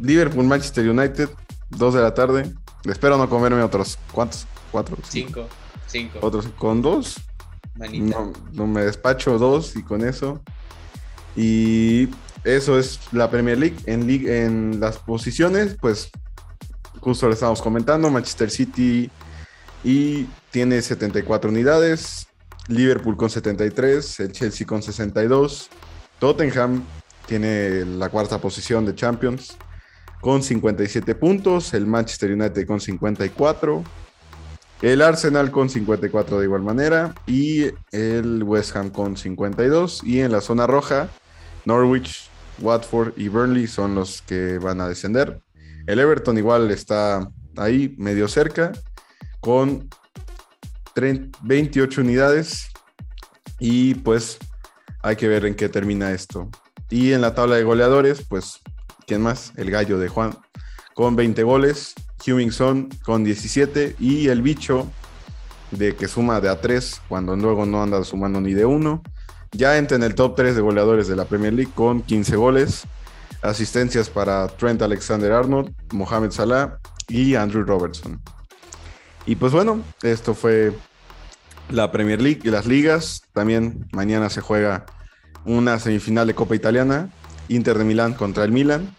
[0.00, 1.28] Liverpool, Manchester United,
[1.68, 2.50] 2 de la tarde.
[2.84, 4.46] Espero no comerme otros, ¿cuántos?
[4.70, 4.96] ¿Cuatro?
[5.06, 5.46] Cinco.
[5.86, 6.18] Cinco.
[6.22, 7.16] ¿Otros con dos?
[7.74, 10.40] No, no, me despacho dos y con eso.
[11.36, 12.08] Y
[12.44, 13.76] eso es la Premier League.
[13.86, 16.10] En, en las posiciones, pues
[17.00, 19.10] justo lo estábamos comentando, Manchester City
[19.84, 22.28] y tiene 74 unidades.
[22.68, 25.68] Liverpool con 73, el Chelsea con 62,
[26.20, 26.84] Tottenham
[27.26, 29.56] tiene la cuarta posición de Champions
[30.20, 33.82] con 57 puntos, el Manchester United con 54,
[34.82, 40.30] el Arsenal con 54 de igual manera y el West Ham con 52 y en
[40.30, 41.08] la zona roja
[41.64, 42.28] Norwich,
[42.60, 45.40] Watford y Burnley son los que van a descender.
[45.86, 48.72] El Everton igual está ahí medio cerca
[49.40, 49.88] con
[51.42, 52.68] 28 unidades
[53.58, 54.38] y pues
[55.02, 56.48] hay que ver en qué termina esto.
[56.90, 58.60] Y en la tabla de goleadores, pues,
[59.06, 59.52] ¿quién más?
[59.56, 60.36] El gallo de Juan
[60.94, 61.94] con 20 goles,
[62.26, 64.90] Hummingson con 17 y el bicho
[65.70, 69.02] de que suma de a 3 cuando luego no anda sumando ni de 1.
[69.52, 72.84] Ya entra en el top 3 de goleadores de la Premier League con 15 goles,
[73.42, 78.20] asistencias para Trent Alexander Arnold, Mohamed Salah y Andrew Robertson.
[79.26, 80.72] Y pues bueno, esto fue
[81.70, 83.22] la Premier League y las ligas.
[83.34, 84.86] También mañana se juega
[85.44, 87.10] una semifinal de Copa Italiana,
[87.48, 88.96] Inter de Milán contra el Milan.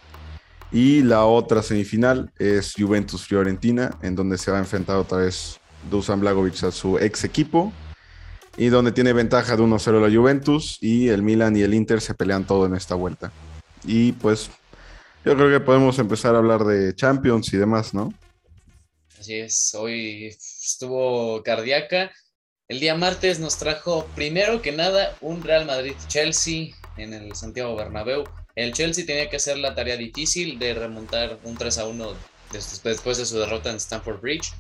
[0.72, 5.60] Y la otra semifinal es Juventus Fiorentina, en donde se va a enfrentar otra vez
[5.90, 7.74] Dusan Blagovic a su ex equipo.
[8.58, 12.14] Y donde tiene ventaja de 1-0 la Juventus y el Milan y el Inter se
[12.14, 13.32] pelean todo en esta vuelta.
[13.84, 14.50] Y pues
[15.26, 18.14] yo creo que podemos empezar a hablar de Champions y demás, ¿no?
[19.20, 22.12] Así es, hoy estuvo cardíaca.
[22.68, 28.24] El día martes nos trajo primero que nada un Real Madrid-Chelsea en el Santiago Bernabéu.
[28.56, 32.14] El Chelsea tenía que hacer la tarea difícil de remontar un 3 a 1
[32.84, 34.54] después de su derrota en Stamford Bridge.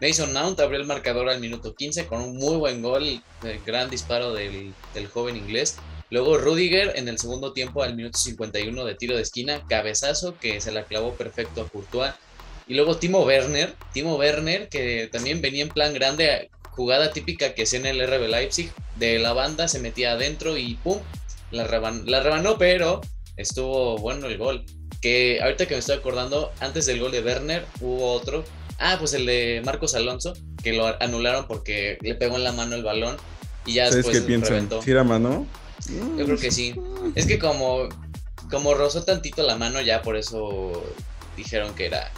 [0.00, 3.90] Mason Mount abrió el marcador al minuto 15 con un muy buen gol, el gran
[3.90, 4.72] disparo del,
[5.12, 5.76] joven inglés.
[6.08, 10.60] Luego Rudiger en el segundo tiempo al minuto 51 de tiro de esquina, cabezazo que
[10.60, 12.12] se la clavó perfecto a Courtois.
[12.66, 17.64] Y luego Timo Werner, Timo Werner que también venía en plan grande, jugada típica que
[17.64, 20.98] hacía en el RB Leipzig, de la banda se metía adentro y pum,
[21.50, 23.00] la, la rebanó, pero
[23.36, 24.64] estuvo bueno el gol.
[25.02, 28.44] Que ahorita que me estoy acordando, antes del gol de Werner hubo otro.
[28.80, 32.74] Ah, pues el de Marcos Alonso, que lo anularon porque le pegó en la mano
[32.74, 33.16] el balón
[33.66, 34.50] y ya ¿Sabes después qué piensan?
[34.50, 34.82] reventó.
[34.82, 35.46] ¿Sí era mano?
[36.16, 36.74] Yo creo que sí.
[37.14, 37.88] Es que como,
[38.50, 40.82] como rozó tantito la mano, ya por eso
[41.36, 42.10] dijeron que era,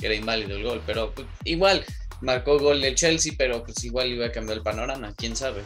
[0.00, 0.82] que era inválido el gol.
[0.86, 1.84] Pero pues, igual,
[2.22, 5.62] marcó gol del Chelsea, pero pues igual iba a cambiar el panorama, quién sabe.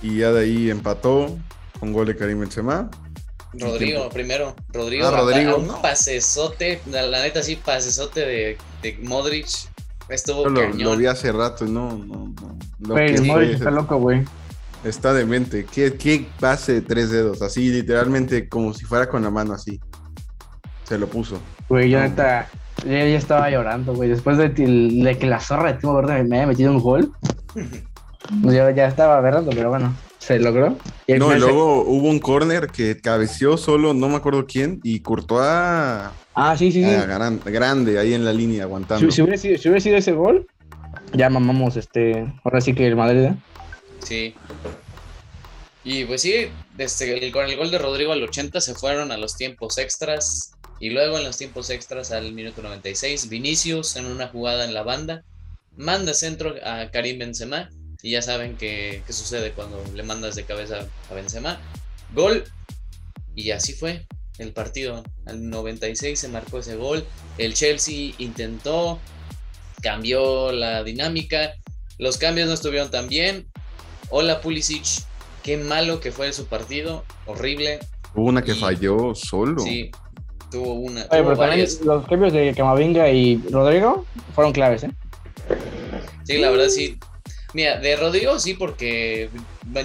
[0.00, 1.36] Y ya de ahí empató
[1.80, 2.88] con gol de Karim Benzema.
[3.52, 4.54] Rodrigo, primero.
[4.72, 5.82] Rodrigo, Ah, Rodrigo, un no.
[5.82, 9.46] pasesote, la, la neta sí, pasesote de, de Modric.
[10.08, 10.82] Estuvo Yo lo, cañón.
[10.82, 12.58] lo vi hace rato y no, no, no.
[12.80, 14.24] Lo que fue- Modric está loco, güey.
[14.84, 15.64] está demente.
[15.72, 17.42] ¿Qué, qué pase de tres dedos?
[17.42, 19.80] Así, literalmente, como si fuera con la mano así.
[20.84, 21.38] Se lo puso.
[21.68, 22.48] Güey, yo neta,
[22.84, 24.08] yo ya estaba llorando, güey.
[24.08, 27.12] Después de, que la zorra de Timo Werner me haya metido un gol,
[28.42, 30.78] yo ya estaba berrando, pero bueno, se logró.
[31.08, 34.46] Y No, y final se- luego hubo un corner que cabeció solo, no me acuerdo
[34.46, 36.90] quién, y Courtois Ah, sí, sí, sí.
[36.90, 39.04] ah, gran- grande ahí en la línea aguantando.
[39.10, 40.46] Si, si hubiera sido, si hubiera sido ese gol,
[41.12, 42.32] ya mamamos este.
[42.44, 43.34] Ahora sí que el Madrid, ¿eh?
[44.04, 44.34] Sí.
[45.82, 46.34] Y pues sí,
[46.76, 50.52] desde el, con el gol de Rodrigo al 80 se fueron a los tiempos extras.
[50.78, 54.82] Y luego en los tiempos extras al minuto 96, Vinicius en una jugada en la
[54.82, 55.24] banda
[55.76, 57.68] manda centro a Karim Benzema.
[58.02, 61.60] Y ya saben qué qué sucede cuando le mandas de cabeza a Benzema.
[62.14, 62.44] Gol.
[63.34, 64.06] Y así fue
[64.38, 65.02] el partido.
[65.26, 67.04] Al 96 se marcó ese gol.
[67.38, 68.98] El Chelsea intentó,
[69.82, 71.52] cambió la dinámica.
[71.98, 73.46] Los cambios no estuvieron tan bien.
[74.08, 74.84] Hola Pulisic,
[75.42, 77.78] qué malo que fue su partido, horrible.
[78.14, 79.60] Hubo una que Y- falló solo.
[79.62, 79.90] Sí,
[80.50, 81.80] tuvo una, Oye, tuvo pero también varias.
[81.82, 84.90] los cambios de Camavinga y Rodrigo fueron claves, ¿eh?
[86.24, 86.98] Sí, la verdad sí.
[87.54, 89.28] Mira, de Rodrigo sí, porque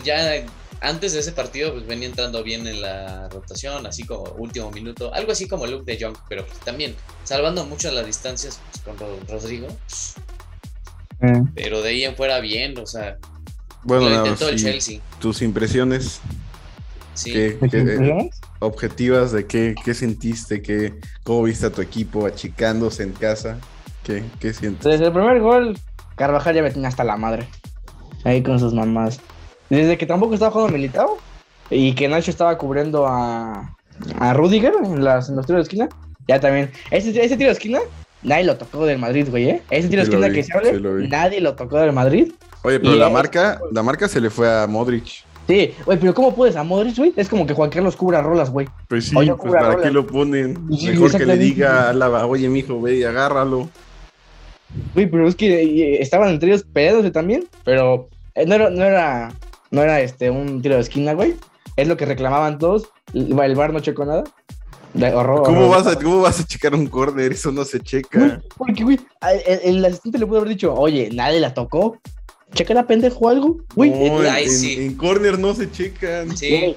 [0.03, 0.43] ya
[0.81, 5.13] antes de ese partido pues venía entrando bien en la rotación, así como último minuto,
[5.13, 8.97] algo así como Luke de Jong, pero pues, también salvando mucho las distancias pues, con
[8.97, 9.67] Ro- Rodrigo,
[11.55, 13.17] pero de ahí en fuera bien, o sea,
[13.83, 14.99] Bueno, lo intentó el sí, Chelsea.
[15.19, 16.19] tus impresiones
[17.13, 17.31] Sí.
[17.31, 22.25] ¿qué- ¿Me qué- eh, objetivas de qué, qué sentiste, qué, cómo viste a tu equipo
[22.25, 23.57] achicándose en casa,
[24.03, 24.83] qué, qué sientes.
[24.83, 25.79] Desde el primer gol,
[26.15, 27.47] Carvajal ya me tenía hasta la madre.
[28.23, 29.19] Ahí con sus mamás.
[29.69, 31.17] Desde que tampoco estaba jugando Militao
[31.69, 33.75] y que Nacho estaba cubriendo a,
[34.19, 35.89] a Rudiger en, las, en los tiros de esquina,
[36.27, 36.71] ya también.
[36.91, 37.79] Ese, ese tiro de esquina,
[38.23, 39.61] nadie lo tocó del Madrid, güey, ¿eh?
[39.69, 41.07] Ese tiro de Sí esquina vi, que se sí vi.
[41.07, 42.31] nadie lo tocó del Madrid.
[42.63, 45.23] Oye, pero Y la es- marca, la marca se le fue a Modric.
[45.47, 47.13] Sí, güey, pero ¿cómo puedes a Modric, güey?
[47.15, 48.67] Es como que Juan Carlos cubra rolas, güey.
[48.87, 49.83] Pues sí, pues para rolas.
[49.83, 50.67] qué lo ponen.
[50.75, 53.69] Sí, Mejor que le diga a Álava, oye, mijo, ve y agárralo.
[54.93, 58.83] Güey, pero es que eh, estaban entre ellos peleándose también, pero eh, no era, no
[58.83, 59.33] era,
[59.71, 61.35] no era este, un tiro de esquina, güey.
[61.77, 62.89] Es lo que reclamaban todos.
[63.13, 64.23] El el bar no checó nada.
[64.93, 65.83] De- horror, ¿Cómo horror.
[65.83, 67.31] vas, a, ¿Cómo vas a checar un corner?
[67.33, 68.41] Eso no se Güey, checa.
[68.57, 68.99] porque, güey,
[69.45, 71.97] el, el asistente le pudo haber dicho, oye, nadie la tocó.
[72.53, 73.57] Checa la pendejo o algo.
[73.75, 74.85] Güey, No, eh, en, en- sí.
[74.85, 76.35] en corner no se checan.
[76.37, 76.75] Sí, güey,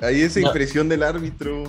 [0.00, 0.46] Ahí es No.
[0.48, 1.64] impresión del árbitro.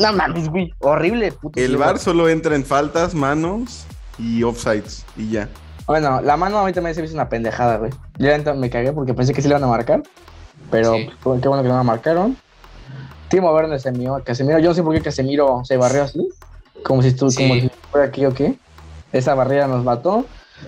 [0.00, 0.72] no mames, güey.
[0.80, 1.60] Horrible, puto.
[1.60, 1.98] El güey.
[1.98, 3.84] solo entra en faltas, manos
[4.18, 5.04] y offsides.
[5.16, 5.48] Y ya.
[5.86, 7.92] Bueno, la mano a mí también se me hizo una pendejada, güey.
[8.18, 10.02] Yo neta me cagué porque pensé que sí le iban a marcar.
[10.70, 11.08] Pero Sí.
[11.22, 12.36] pues, qué bueno que no la marcaron.
[13.28, 14.58] Timo Werner se mió a Casemiro.
[14.58, 16.28] Yo no sé por qué Casemiro se barrió así.
[16.84, 17.46] Como si estuvo, Sí.
[17.48, 18.56] como si fuera aquí o qué.
[19.12, 20.24] Esa barrera nos mató.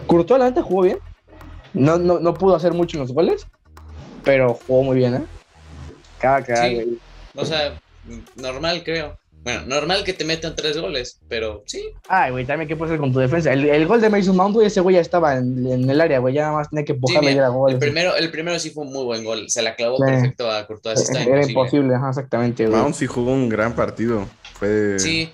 [0.07, 0.99] Courtois la neta jugó bien.
[1.75, 3.47] No, no, no pudo hacer mucho en los goles.
[4.25, 5.23] Pero jugó muy bien, ¿eh?
[6.21, 6.75] Cada que Sí.
[6.75, 6.99] güey.
[7.37, 7.79] o sea,
[8.37, 9.17] normal creo.
[9.49, 11.83] Bueno, normal que te metan tres goles, pero sí.
[12.07, 13.51] Ay, güey, también qué puede hacer con tu defensa.
[13.51, 16.19] El, el gol de Mason Mount, güey, ese güey ya estaba en, en el área,
[16.19, 16.35] güey.
[16.35, 17.73] Ya nada más tenía que Sí, empujarle y mira, era gol.
[17.73, 19.49] el, primero, el primero sí fue un muy buen gol.
[19.49, 20.03] Se la clavó Sí.
[20.05, 21.01] perfecto a Courtois.
[21.01, 21.53] Está Era imposible.
[21.53, 22.79] imposible, ajá, exactamente, güey.
[22.79, 24.27] Mount sí jugó un gran partido.
[24.59, 25.33] Fue Sí.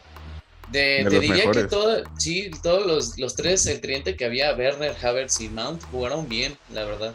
[0.70, 1.64] De, de te diría mejores.
[1.64, 5.83] que todo, sí, todos los, los tres, el tridente que había, Werner, Havertz y Mount,
[5.90, 7.14] jugaron bien, la verdad.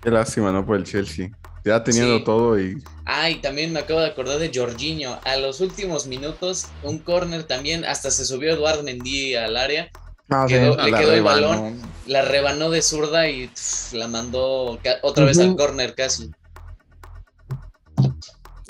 [0.00, 0.64] Qué lástima, ¿no?
[0.64, 1.30] Por el Chelsea.
[1.64, 2.24] Ya teniendo Sí.
[2.24, 2.82] todo y.
[3.04, 5.18] Ah, y también me acabo de acordar de Jorginho.
[5.24, 9.90] A los últimos minutos, un corner también, hasta se subió Eduardo Mendy al área,
[10.28, 10.54] No, sí.
[10.54, 15.24] quedó- le la quedó el balón, la rebanó de zurda y pff, la mandó otra
[15.24, 16.30] vez al corner casi.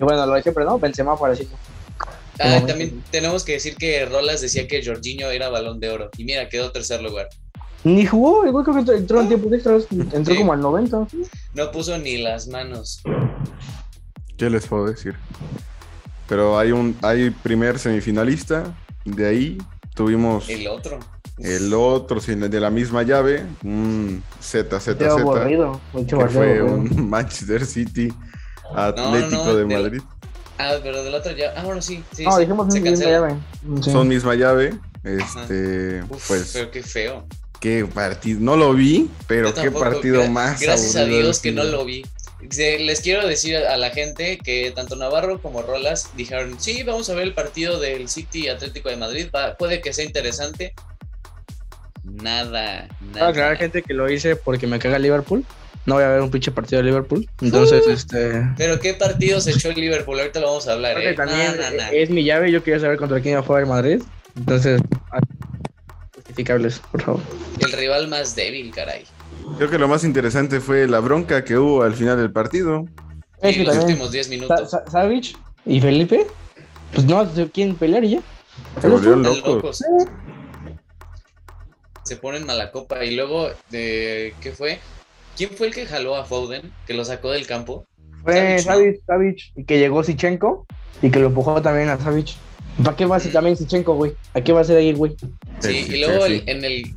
[0.01, 0.79] Y bueno, lo de siempre, ¿no?
[0.79, 1.51] Benzema parecido.
[2.39, 6.11] Ah, Como- también tenemos que decir que Rolas decía que Jorginho era balón de oro.
[6.17, 7.29] Y mira, quedó tercer lugar.
[7.85, 9.87] Ni jugó, igual creo que entró- entró en tiempo extras.
[9.91, 10.39] Entró Sí.
[10.39, 11.07] como al 90.
[11.55, 13.03] No puso ni las manos.
[14.37, 15.15] ¿Qué les puedo decir?
[16.29, 18.65] Pero hay un hay primer semifinalista.
[19.05, 19.59] De ahí
[19.95, 20.99] tuvimos El otro.
[21.39, 25.81] El otro sin- de la misma llave, un ZZZ, Qué aburrido.
[25.95, 28.13] Mucho que fue un Manchester City
[28.75, 30.03] Atlético no, de del- Madrid.
[30.59, 31.55] Ah, pero del otro ya.
[31.57, 32.05] Ah, bueno, sí.
[32.13, 33.11] sí No, sí, dijimos cancela.
[33.11, 33.35] llave.
[33.83, 33.91] Sí.
[33.91, 34.79] Son misma llave.
[35.03, 37.25] Este, Uf, pues, pero qué feo.
[37.61, 38.39] Qué partido.
[38.41, 40.61] No lo vi, pero qué partido gra- más.
[40.61, 42.05] Gracias a Dios que no lo vi.
[42.59, 47.15] Les quiero decir a la gente que tanto Navarro como Rolas dijeron, sí, vamos a
[47.15, 50.75] ver el partido del City Atlético de Madrid, va- puede que sea interesante.
[52.03, 53.29] Nada, nada.
[53.29, 55.45] aclarar, gente, que lo hice porque me caga Liverpool.
[55.87, 57.29] No voy a ver un pinche partido de Liverpool.
[57.41, 57.91] Entonces, Uh.
[57.91, 58.43] este.
[58.57, 61.15] Pero qué partido se echó el Liverpool, ahorita lo vamos a hablar, ¿eh?
[61.15, 61.57] también
[61.93, 62.51] es mi llave.
[62.51, 64.03] Yo quería saber contra quién iba a jugar el Madrid.
[64.37, 64.81] Entonces,
[66.31, 67.21] justificables, por favor.
[67.59, 69.05] El rival más débil, caray.
[69.57, 72.87] Creo que lo más interesante fue la bronca que hubo al final del partido.
[73.43, 73.87] Es los también.
[73.89, 74.71] últimos 10 Sa- minutos.
[74.71, 76.27] Sa- Savic y Felipe,
[76.95, 78.21] pues no quieren pelear y ya.
[78.81, 79.47] Se volvieron locos.
[79.55, 79.83] locos.
[82.05, 83.05] Se ponen mala copa.
[83.05, 84.79] Y luego, de ¿qué fue?
[85.37, 86.73] ¿Quién fue el que jaló a Foden?
[86.87, 87.87] Que lo sacó del campo.
[88.23, 88.73] Fue Savic, ¿no?
[88.73, 90.67] Savic, Savic, y que llegó Sichenko
[91.03, 92.37] y que lo empujó también a Savic.
[92.85, 94.13] ¿Para qué va a ser también Sichenko, güey?
[94.35, 95.17] ¿A qué va a ser ahí, güey?
[95.61, 96.95] Sí, Sí, y luego sí, en el.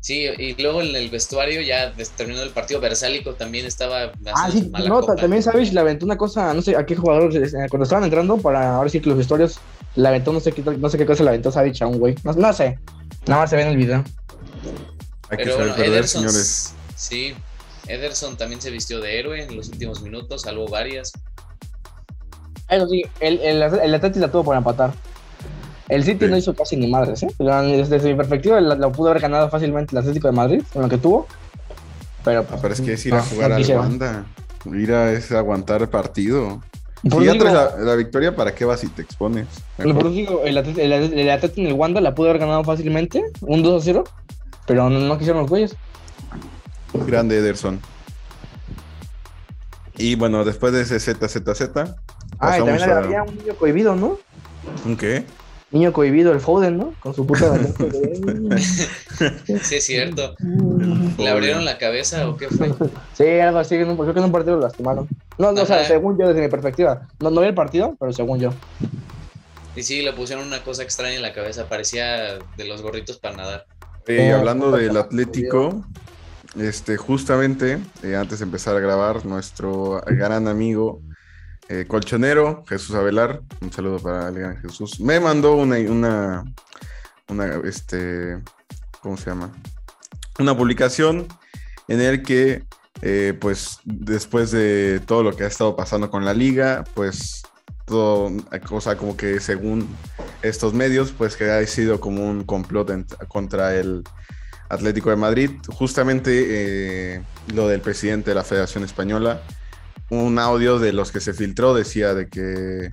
[0.00, 4.68] Sí, y luego en el vestuario, ya terminando el partido, Versálico también estaba Ah, sí,
[4.70, 5.14] mala no, copa.
[5.14, 7.30] también Savic le aventó una cosa, no sé a qué jugador,
[7.68, 9.60] cuando estaban entrando para ahora sí que los vestuarios,
[9.96, 12.14] le aventó no sé qué, no sé qué cosa le aventó Savic a un güey.
[12.24, 12.78] No, no sé,
[13.26, 14.02] nada más se ve en el video.
[15.28, 16.22] Hay que Pero saber bueno, perder, Ederson.
[16.22, 16.74] señores.
[16.96, 17.34] Sí,
[17.86, 21.12] Ederson también se vistió de héroe en los últimos minutos, salvó varias.
[22.70, 24.92] Eso sí, el, el, el Atleti la tuvo por empatar.
[25.88, 26.30] El City Sí.
[26.30, 27.28] no hizo casi ni madres, ¿eh?
[27.36, 30.82] Pero Desde mi perspectiva, la- lo pudo haber ganado fácilmente el Atlético de Madrid, con
[30.82, 31.26] lo que tuvo.
[32.24, 33.70] Pero, Ah, pero es que es ir a jugar no al.
[33.78, 34.24] Wanda.
[34.66, 36.60] Ir a es aguantar el partido.
[37.10, 39.46] Por si ya traes la, la victoria, ¿para qué vas y te expones?
[39.78, 43.84] Por digo, el Atleti en el Wanda la pudo haber ganado fácilmente, un 2 a
[43.84, 44.04] 0,
[44.66, 45.74] pero no, no quisieron los güeyes.
[46.92, 47.80] Grande Ederson.
[49.96, 51.70] Y bueno, después de ese ZZZ,
[52.38, 52.98] Ah, y también a...
[52.98, 54.18] había un niño cohibido, ¿no?
[54.84, 55.24] ¿Un qué?
[55.72, 56.94] Niño cohibido, el Foden, ¿no?
[57.00, 57.52] Con su puta.
[59.62, 60.34] Sí, es cierto.
[61.18, 62.72] ¿Le abrieron la cabeza o qué fue?
[63.12, 65.08] sí, algo así, creo que en un partido lo lastimaron.
[65.38, 67.06] No, no, o sea, según yo, desde mi perspectiva.
[67.20, 68.52] No, no vi el partido, pero según yo.
[69.76, 73.36] Y sí, le pusieron una cosa extraña en la cabeza, parecía de los gorritos para
[73.36, 73.66] nadar.
[74.06, 75.84] Eh, hablando del Atlético,
[76.58, 81.00] este, justamente, eh, antes de empezar a grabar, nuestro gran amigo
[81.70, 86.44] eh, colchonero, Jesús Avelar, un saludo para el Jesús, me mandó una,
[87.28, 88.40] una, este,
[89.00, 89.52] ¿cómo se llama?
[90.40, 91.28] Una publicación
[91.86, 92.64] en el que,
[93.02, 97.44] eh, pues, después de todo lo que ha estado pasando con la liga, pues,
[97.86, 98.32] todo,
[98.70, 99.88] o sea, como que según
[100.42, 102.90] estos medios, pues que ha sido como un complot
[103.28, 104.02] contra el
[104.68, 105.50] Atlético de Madrid.
[105.68, 107.22] Justamente eh,
[107.54, 109.42] lo del presidente de la Federación Española,
[110.10, 112.90] un audio de los que se filtró decía de que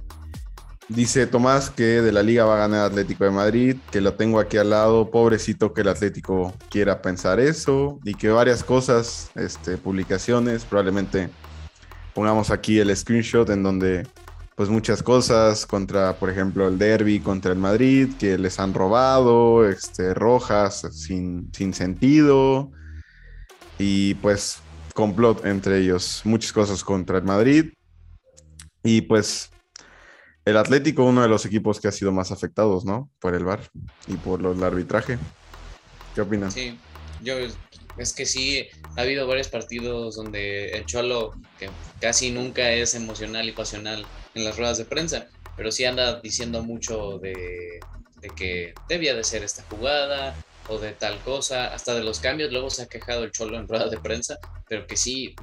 [0.88, 4.40] dice Tomás que de la liga va a ganar Atlético de Madrid, que lo tengo
[4.40, 9.78] aquí al lado, pobrecito que el Atlético quiera pensar eso y que varias cosas, este,
[9.78, 11.30] publicaciones, probablemente
[12.14, 14.08] pongamos aquí el screenshot en donde
[14.56, 19.68] pues muchas cosas contra, por ejemplo, el derby contra el Madrid, que les han robado,
[19.70, 22.72] este, rojas sin, sin sentido,
[23.78, 24.60] y pues
[24.98, 27.72] complot entre ellos, muchas cosas contra el Madrid,
[28.82, 29.52] y pues
[30.44, 33.08] el Atlético, uno de los equipos que ha sido más afectados, ¿no?
[33.20, 33.60] Por el VAR
[34.08, 35.20] y por el arbitraje.
[36.16, 36.52] ¿Qué opinas?
[36.52, 36.80] Sí,
[37.22, 37.36] yo
[38.00, 41.70] es que sí, ha habido varios partidos donde el Cholo, que
[42.02, 46.64] casi nunca es emocional y pasional en las ruedas de prensa, pero sí anda diciendo
[46.64, 47.80] mucho de,
[48.36, 50.36] que debía de ser esta jugada
[50.70, 53.68] o de tal cosa, hasta de los cambios, luego se ha quejado el Cholo en
[53.68, 54.38] ruedas de prensa,
[54.68, 55.36] pero que sí,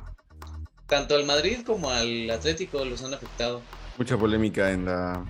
[0.86, 3.62] tanto al Madrid como al Atlético los han afectado.
[3.98, 5.24] Mucha polémica en la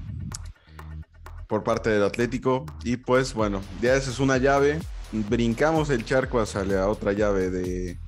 [1.47, 2.67] por parte del Atlético.
[2.83, 4.81] Y pues bueno, ya esa es una llave.
[5.13, 7.99] Brincamos el charco hacia la otra llave de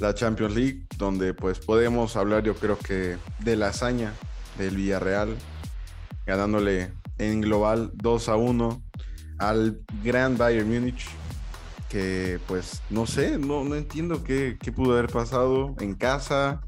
[0.00, 4.12] la Champions League, donde pues podemos hablar yo creo que de la hazaña
[4.58, 5.36] del Villarreal,
[6.26, 8.82] ganándole en global 2 a 1
[9.38, 11.08] al gran Bayern Múnich,
[11.92, 16.62] que pues no sé, no, no entiendo qué, qué, pudo haber pasado en casa,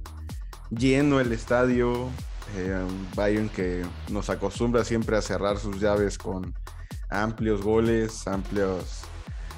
[0.68, 2.10] lleno el estadio,
[2.58, 2.78] eh,
[3.16, 6.54] Bayern que nos acostumbra siempre a cerrar sus llaves con
[7.08, 9.04] amplios goles, amplios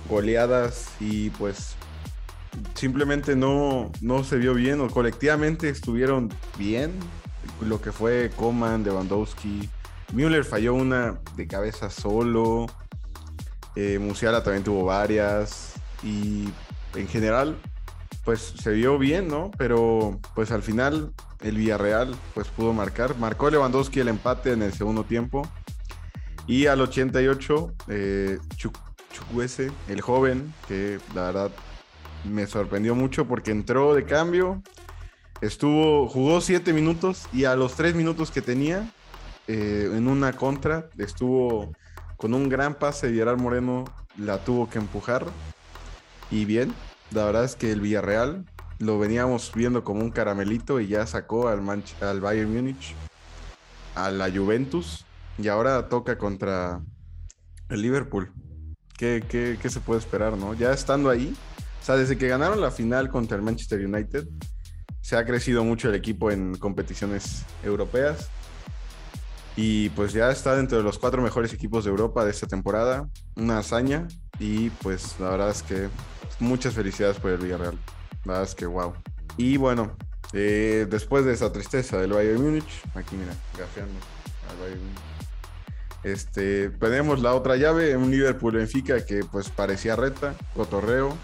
[0.09, 1.75] goleadas y pues
[2.75, 6.93] simplemente no, no se vio bien o colectivamente estuvieron bien.
[7.61, 9.69] Lo que fue Coman, Lewandowski.
[10.13, 12.67] Müller falló una de cabeza solo.
[13.77, 14.01] Eh,
[14.43, 15.75] también tuvo varias.
[16.03, 16.49] Y
[16.95, 17.57] en general,
[18.25, 19.51] pues se vio bien, ¿no?
[19.57, 23.17] Pero pues al final el Villarreal pues pudo marcar.
[23.19, 25.49] Marcó Lewandowski el empate en el segundo tiempo.
[26.47, 28.39] Y al 88, eh,
[29.89, 31.51] el joven, que la verdad
[32.25, 34.63] me sorprendió mucho porque entró de cambio,
[35.41, 38.89] estuvo, jugó siete minutos y a los tres minutos que tenía
[39.49, 41.73] eh, en una contra, estuvo
[42.17, 43.85] con un gran pase de Gerard Moreno,
[44.17, 45.27] la tuvo que empujar
[46.31, 46.75] y bien,
[47.11, 48.45] la verdad es que el Villarreal
[48.79, 51.63] lo veníamos viendo como un caramelito y ya sacó al,
[52.01, 52.95] al Bayern Múnich,
[53.95, 55.05] a la Juventus
[55.39, 56.81] y ahora toca contra
[57.69, 58.33] el Liverpool.
[58.99, 60.55] ¿Qué, se puede esperar, no?
[60.55, 61.35] Ya estando ahí,
[61.81, 64.27] o sea, desde que ganaron la final contra el Manchester United,
[65.03, 68.29] se ha crecido mucho el equipo en competiciones europeas.
[69.57, 73.09] Y pues ya está dentro de los cuatro mejores equipos de Europa de esta temporada.
[73.37, 74.07] Una hazaña.
[74.39, 75.89] Y pues la verdad es que
[76.39, 77.79] muchas felicidades por el Villarreal.
[78.25, 78.93] La verdad es que wow.
[79.39, 79.97] Y bueno,
[80.33, 83.99] eh, después de esa tristeza del Bayern Múnich, aquí mira, gafeando
[84.51, 85.17] al Bayern Múnich.
[86.03, 91.17] Este, tenemos la otra llave, un Liverpool Benfica que pues parecía reta, cotorreo.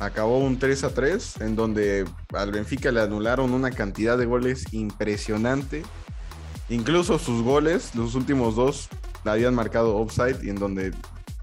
[0.00, 4.72] Acabó un 3 a 3, en donde al Benfica le anularon una cantidad de goles
[4.72, 5.82] impresionante.
[6.68, 8.88] Incluso sus goles, los últimos dos,
[9.24, 10.92] habían marcado offside y en donde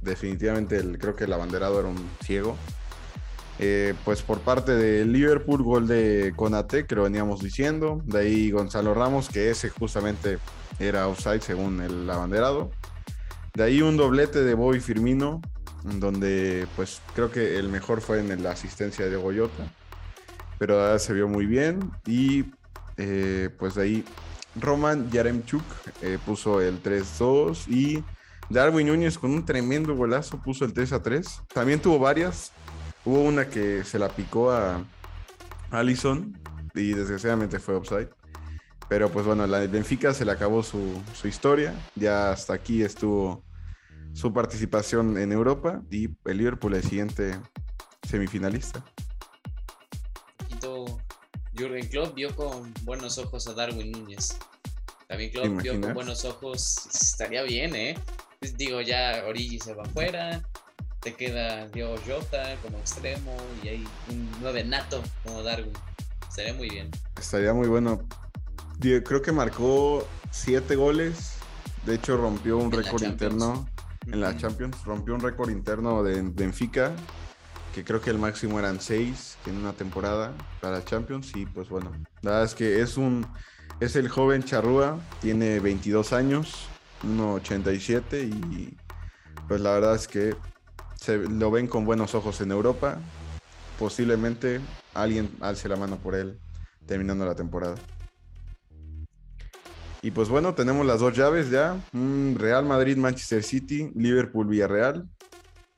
[0.02, 2.56] definitivamente creo que el abanderado era un ciego.
[3.58, 8.02] Eh, pues por parte de Liverpool, gol de Conate, que lo veníamos diciendo.
[8.06, 10.40] De ahí Gonzalo Ramos, que ese justamente
[10.80, 12.72] era offside según el abanderado.
[13.54, 15.42] De ahí un doblete de Boy Firmino,
[15.84, 19.72] donde pues creo que el mejor fue en la asistencia de Goyota,
[20.60, 21.92] pero se vio muy bien.
[22.06, 22.46] Y
[22.98, 24.06] eh, pues de ahí
[24.56, 25.64] Roman Yaremchuk
[26.01, 28.03] eh, puso el 3-2 y
[28.49, 31.47] Darwin Núñez con un tremendo golazo puso el 3-3.
[31.53, 32.51] También tuvo varias.
[33.03, 34.84] Hubo una que se la picó a
[35.72, 36.38] Allison
[36.74, 38.10] y desgraciadamente fue offside.
[38.88, 41.74] Pero pues bueno, la Benfica se le acabó su, historia.
[41.95, 43.43] Ya hasta aquí estuvo
[44.14, 47.39] su participación en Europa y el Liverpool el siguiente
[48.08, 48.84] semifinalista.
[51.56, 54.38] Jürgen Klopp vio con buenos ojos a Darwin Núñez.
[55.08, 56.88] También Klopp vio con buenos ojos.
[56.93, 57.97] Estaría bien, ¿eh?
[58.39, 60.43] Pues digo, ya Origi se va afuera.
[61.01, 65.74] Te queda Diego Jota como extremo y hay un nueve nato como Darwin.
[66.28, 66.89] Estaría muy bien.
[67.18, 68.06] Estaría muy bueno
[69.03, 71.34] creo que marcó siete goles.
[71.86, 73.68] De hecho, rompió un récord interno
[74.08, 74.84] en la Champions.
[74.86, 76.95] Rompió un récord interno de Benfica,
[77.76, 81.36] que creo que el máximo eran seis en una temporada para Champions.
[81.36, 83.28] Y pues bueno, la verdad es que es un
[83.82, 86.70] es el joven Charrúa, tiene 22 años,
[87.04, 88.78] 1.87 y
[89.50, 90.38] pues la verdad es que
[90.96, 92.98] se lo ven con buenos ojos en Europa.
[93.78, 94.62] Posiblemente
[94.94, 96.40] alguien alce la mano por él
[96.86, 97.76] terminando la temporada.
[100.02, 101.78] Y pues bueno, tenemos las dos llaves ya.
[101.92, 105.10] Real Madrid, Manchester City, Liverpool, Villarreal.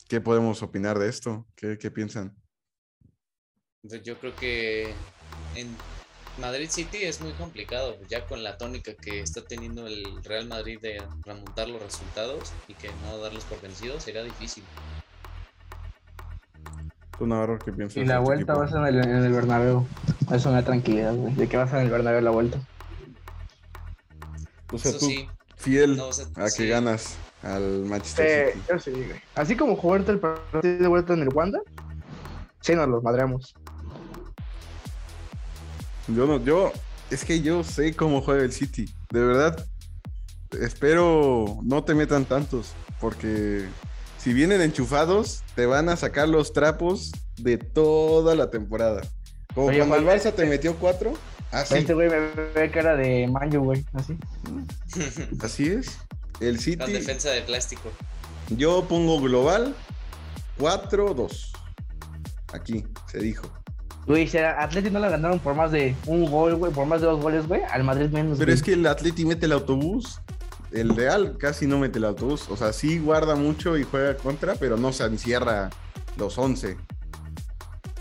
[0.08, 1.45] ¿Qué podemos opinar de esto?
[1.55, 2.36] ¿Qué, qué piensan?
[3.82, 4.93] Pues Yo creo que
[5.55, 5.76] en
[6.39, 10.80] Madrid City es muy complicado, ya con la tónica que está teniendo el Real Madrid
[10.82, 14.64] de remontar los resultados y que no darlos por vencidos, será difícil.
[17.18, 17.97] Tú, Navarro, ¿qué piensas?
[17.97, 18.60] Y la tu vuelta equipo?
[18.60, 19.88] va a ser en el, en el Bernabéu.
[20.32, 21.34] Eso me da tranquilidad, güey.
[21.34, 22.60] De que va a ser en el Bernabéu la vuelta.
[24.72, 25.28] O sea, Eso tú, sí,
[25.58, 26.68] fiel no, o sea, a que sí.
[26.68, 28.65] ganas al Manchester Eh, City.
[28.69, 29.21] yo sí, güey.
[29.35, 31.59] Así como jugar el partido de vuelta en el Wanda,
[32.61, 33.55] sí nos los madreamos.
[36.07, 36.71] Yo no, yo,
[37.09, 38.89] es que yo sé cómo juega el City.
[39.11, 39.65] De verdad,
[40.61, 43.65] espero no te metan tantos, porque
[44.17, 49.01] si vienen enchufados, te van a sacar los trapos de toda la temporada.
[49.53, 51.13] Como Oye, cuando el Barça te metió cuatro,
[51.51, 52.19] así, Este güey me
[52.53, 53.85] ve cara de manjo, güey.
[53.93, 54.17] Así.
[55.41, 55.97] así es.
[56.39, 57.89] El Con City, defensa de plástico.
[58.49, 59.75] yo pongo global
[60.59, 61.51] 4-2.
[62.53, 63.47] Aquí, se dijo.
[64.05, 67.01] Güey, si a Atleti no la ganaron por más de un gol, güey, por más
[67.01, 68.38] de dos goles, güey, al Madrid menos.
[68.38, 68.55] Pero güey.
[68.55, 70.19] es que el Atleti mete el autobús.
[70.71, 72.47] El Real casi no mete el autobús.
[72.49, 75.69] O sea, sí guarda mucho y juega contra, pero no se encierra
[76.17, 76.77] los 11.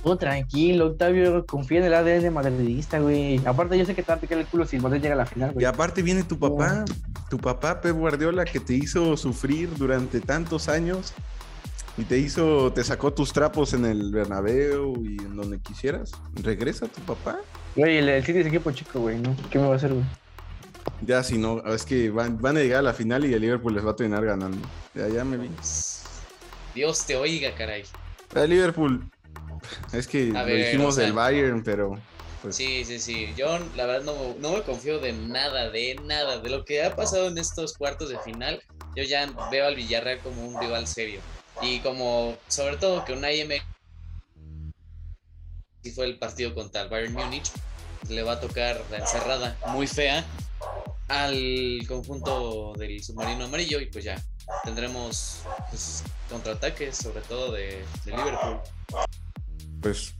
[0.04, 3.44] Tú tranquilo, Octavio, confía en el ADN madridista, güey.
[3.44, 5.18] Aparte, yo sé que te va a picar el culo si el Madrid llega a
[5.18, 5.66] la final, Y güey.
[5.66, 6.84] aparte viene tu papá,
[7.36, 11.12] tu papá Pep Guardiola, que te hizo sufrir durante tantos años
[11.98, 16.12] y te hizo, te sacó tus trapos en el Bernabéu y en donde quisieras.
[16.42, 17.38] Regresa tu papá.
[17.74, 19.36] Güey, el, el City es equipo chico, güey, ¿no?
[19.50, 20.04] ¿Qué me va a hacer, güey?
[21.02, 23.74] Ya, si no, es que van, van a llegar a la final y el Liverpool
[23.74, 24.66] les va a terminar ganando.
[24.94, 25.50] Ya, ya me vi.
[26.74, 27.82] Dios te oiga, caray.
[28.34, 29.04] El Liverpool,
[29.92, 31.98] es que A lo ver, dijimos o sea- del Bayern, pero
[32.46, 33.34] pues, Sí, sí, sí.
[33.36, 36.38] Yo la verdad no, no me confío de nada, de nada.
[36.38, 38.62] De lo que ha pasado en estos cuartos de final,
[38.94, 41.20] yo ya veo al Villarreal como un rival serio.
[41.60, 43.50] Y como, sobre todo que una IM
[45.86, 47.48] si fue el partido contra el Bayern Múnich,
[48.08, 50.24] le va a tocar la encerrada muy fea
[51.06, 54.20] al conjunto del submarino amarillo y pues ya
[54.64, 58.60] tendremos pues, contraataques, sobre todo de, de Liverpool.
[59.80, 60.15] pues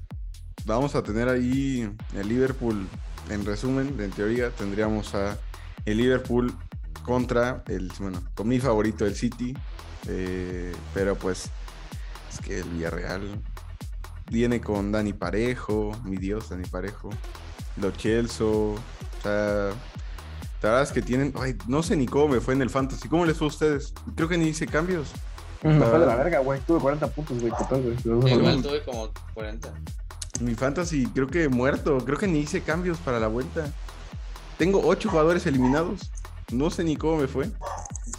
[0.67, 2.87] vamos a tener ahí el Liverpool.
[3.31, 5.39] En resumen, en teoría, tendríamos a
[5.85, 6.53] el Liverpool
[7.05, 9.57] contra el, bueno, con mi favorito, el City.
[10.09, 11.51] eh, pero pues
[12.33, 13.23] es que el Villarreal
[14.31, 17.11] viene con Dani Parejo, mi Dios, Dani Parejo,
[17.81, 18.77] Lo Chelsea, o
[19.23, 19.71] sea,
[20.63, 23.09] la verdad es que tienen, ay, no sé ni cómo me fue en el Fantasy,
[23.09, 23.93] ¿cómo les fue a ustedes?
[24.15, 25.09] Creo que ni hice cambios.
[25.63, 26.61] Me fue de la verga, güey.
[26.61, 28.33] Tuve 40 puntos, güey, total, güey.
[28.33, 29.73] Igual tuve como 40.
[30.41, 33.71] Mi fantasy creo que muerto, creo que ni hice cambios para la vuelta.
[34.59, 36.11] Tengo ocho jugadores eliminados.
[36.53, 37.51] No sé ni cómo me fue.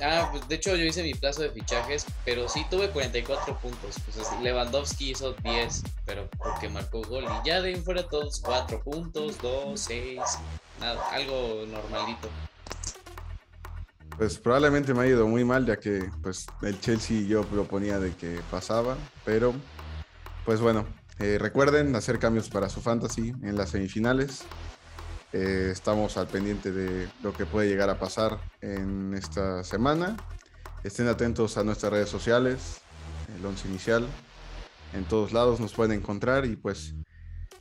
[0.03, 3.95] Ah, pues de hecho yo hice mi plazo de fichajes, pero sí tuve 44 puntos.
[4.05, 7.24] Pues es- Lewandowski hizo 10, pero porque marcó gol.
[7.24, 10.20] Y ya de ahí fuera todos 4 puntos, 2, 6,
[10.82, 12.28] nada, algo normalito.
[14.18, 18.13] Pues probablemente me ha ido muy mal ya que pues el Chelsea yo proponía de
[18.15, 19.53] que pasaba, pero
[20.43, 20.86] pues bueno,
[21.20, 24.43] eh, recuerden hacer cambios para su fantasy en las semifinales.
[25.34, 30.15] Eh, estamos al pendiente de lo que puede llegar a pasar en esta semana.
[30.84, 32.82] Estén atentos a nuestras redes sociales,
[33.38, 34.07] el once inicial.
[34.93, 36.93] En todos lados nos pueden encontrar y pues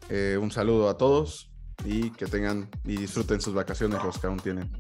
[0.09, 1.51] eh, un saludo a todos
[1.85, 4.71] y que tengan y disfruten sus vacaciones los que aún tienen.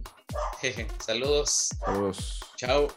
[0.99, 2.41] Saludos, Saludos.
[2.57, 2.89] chao.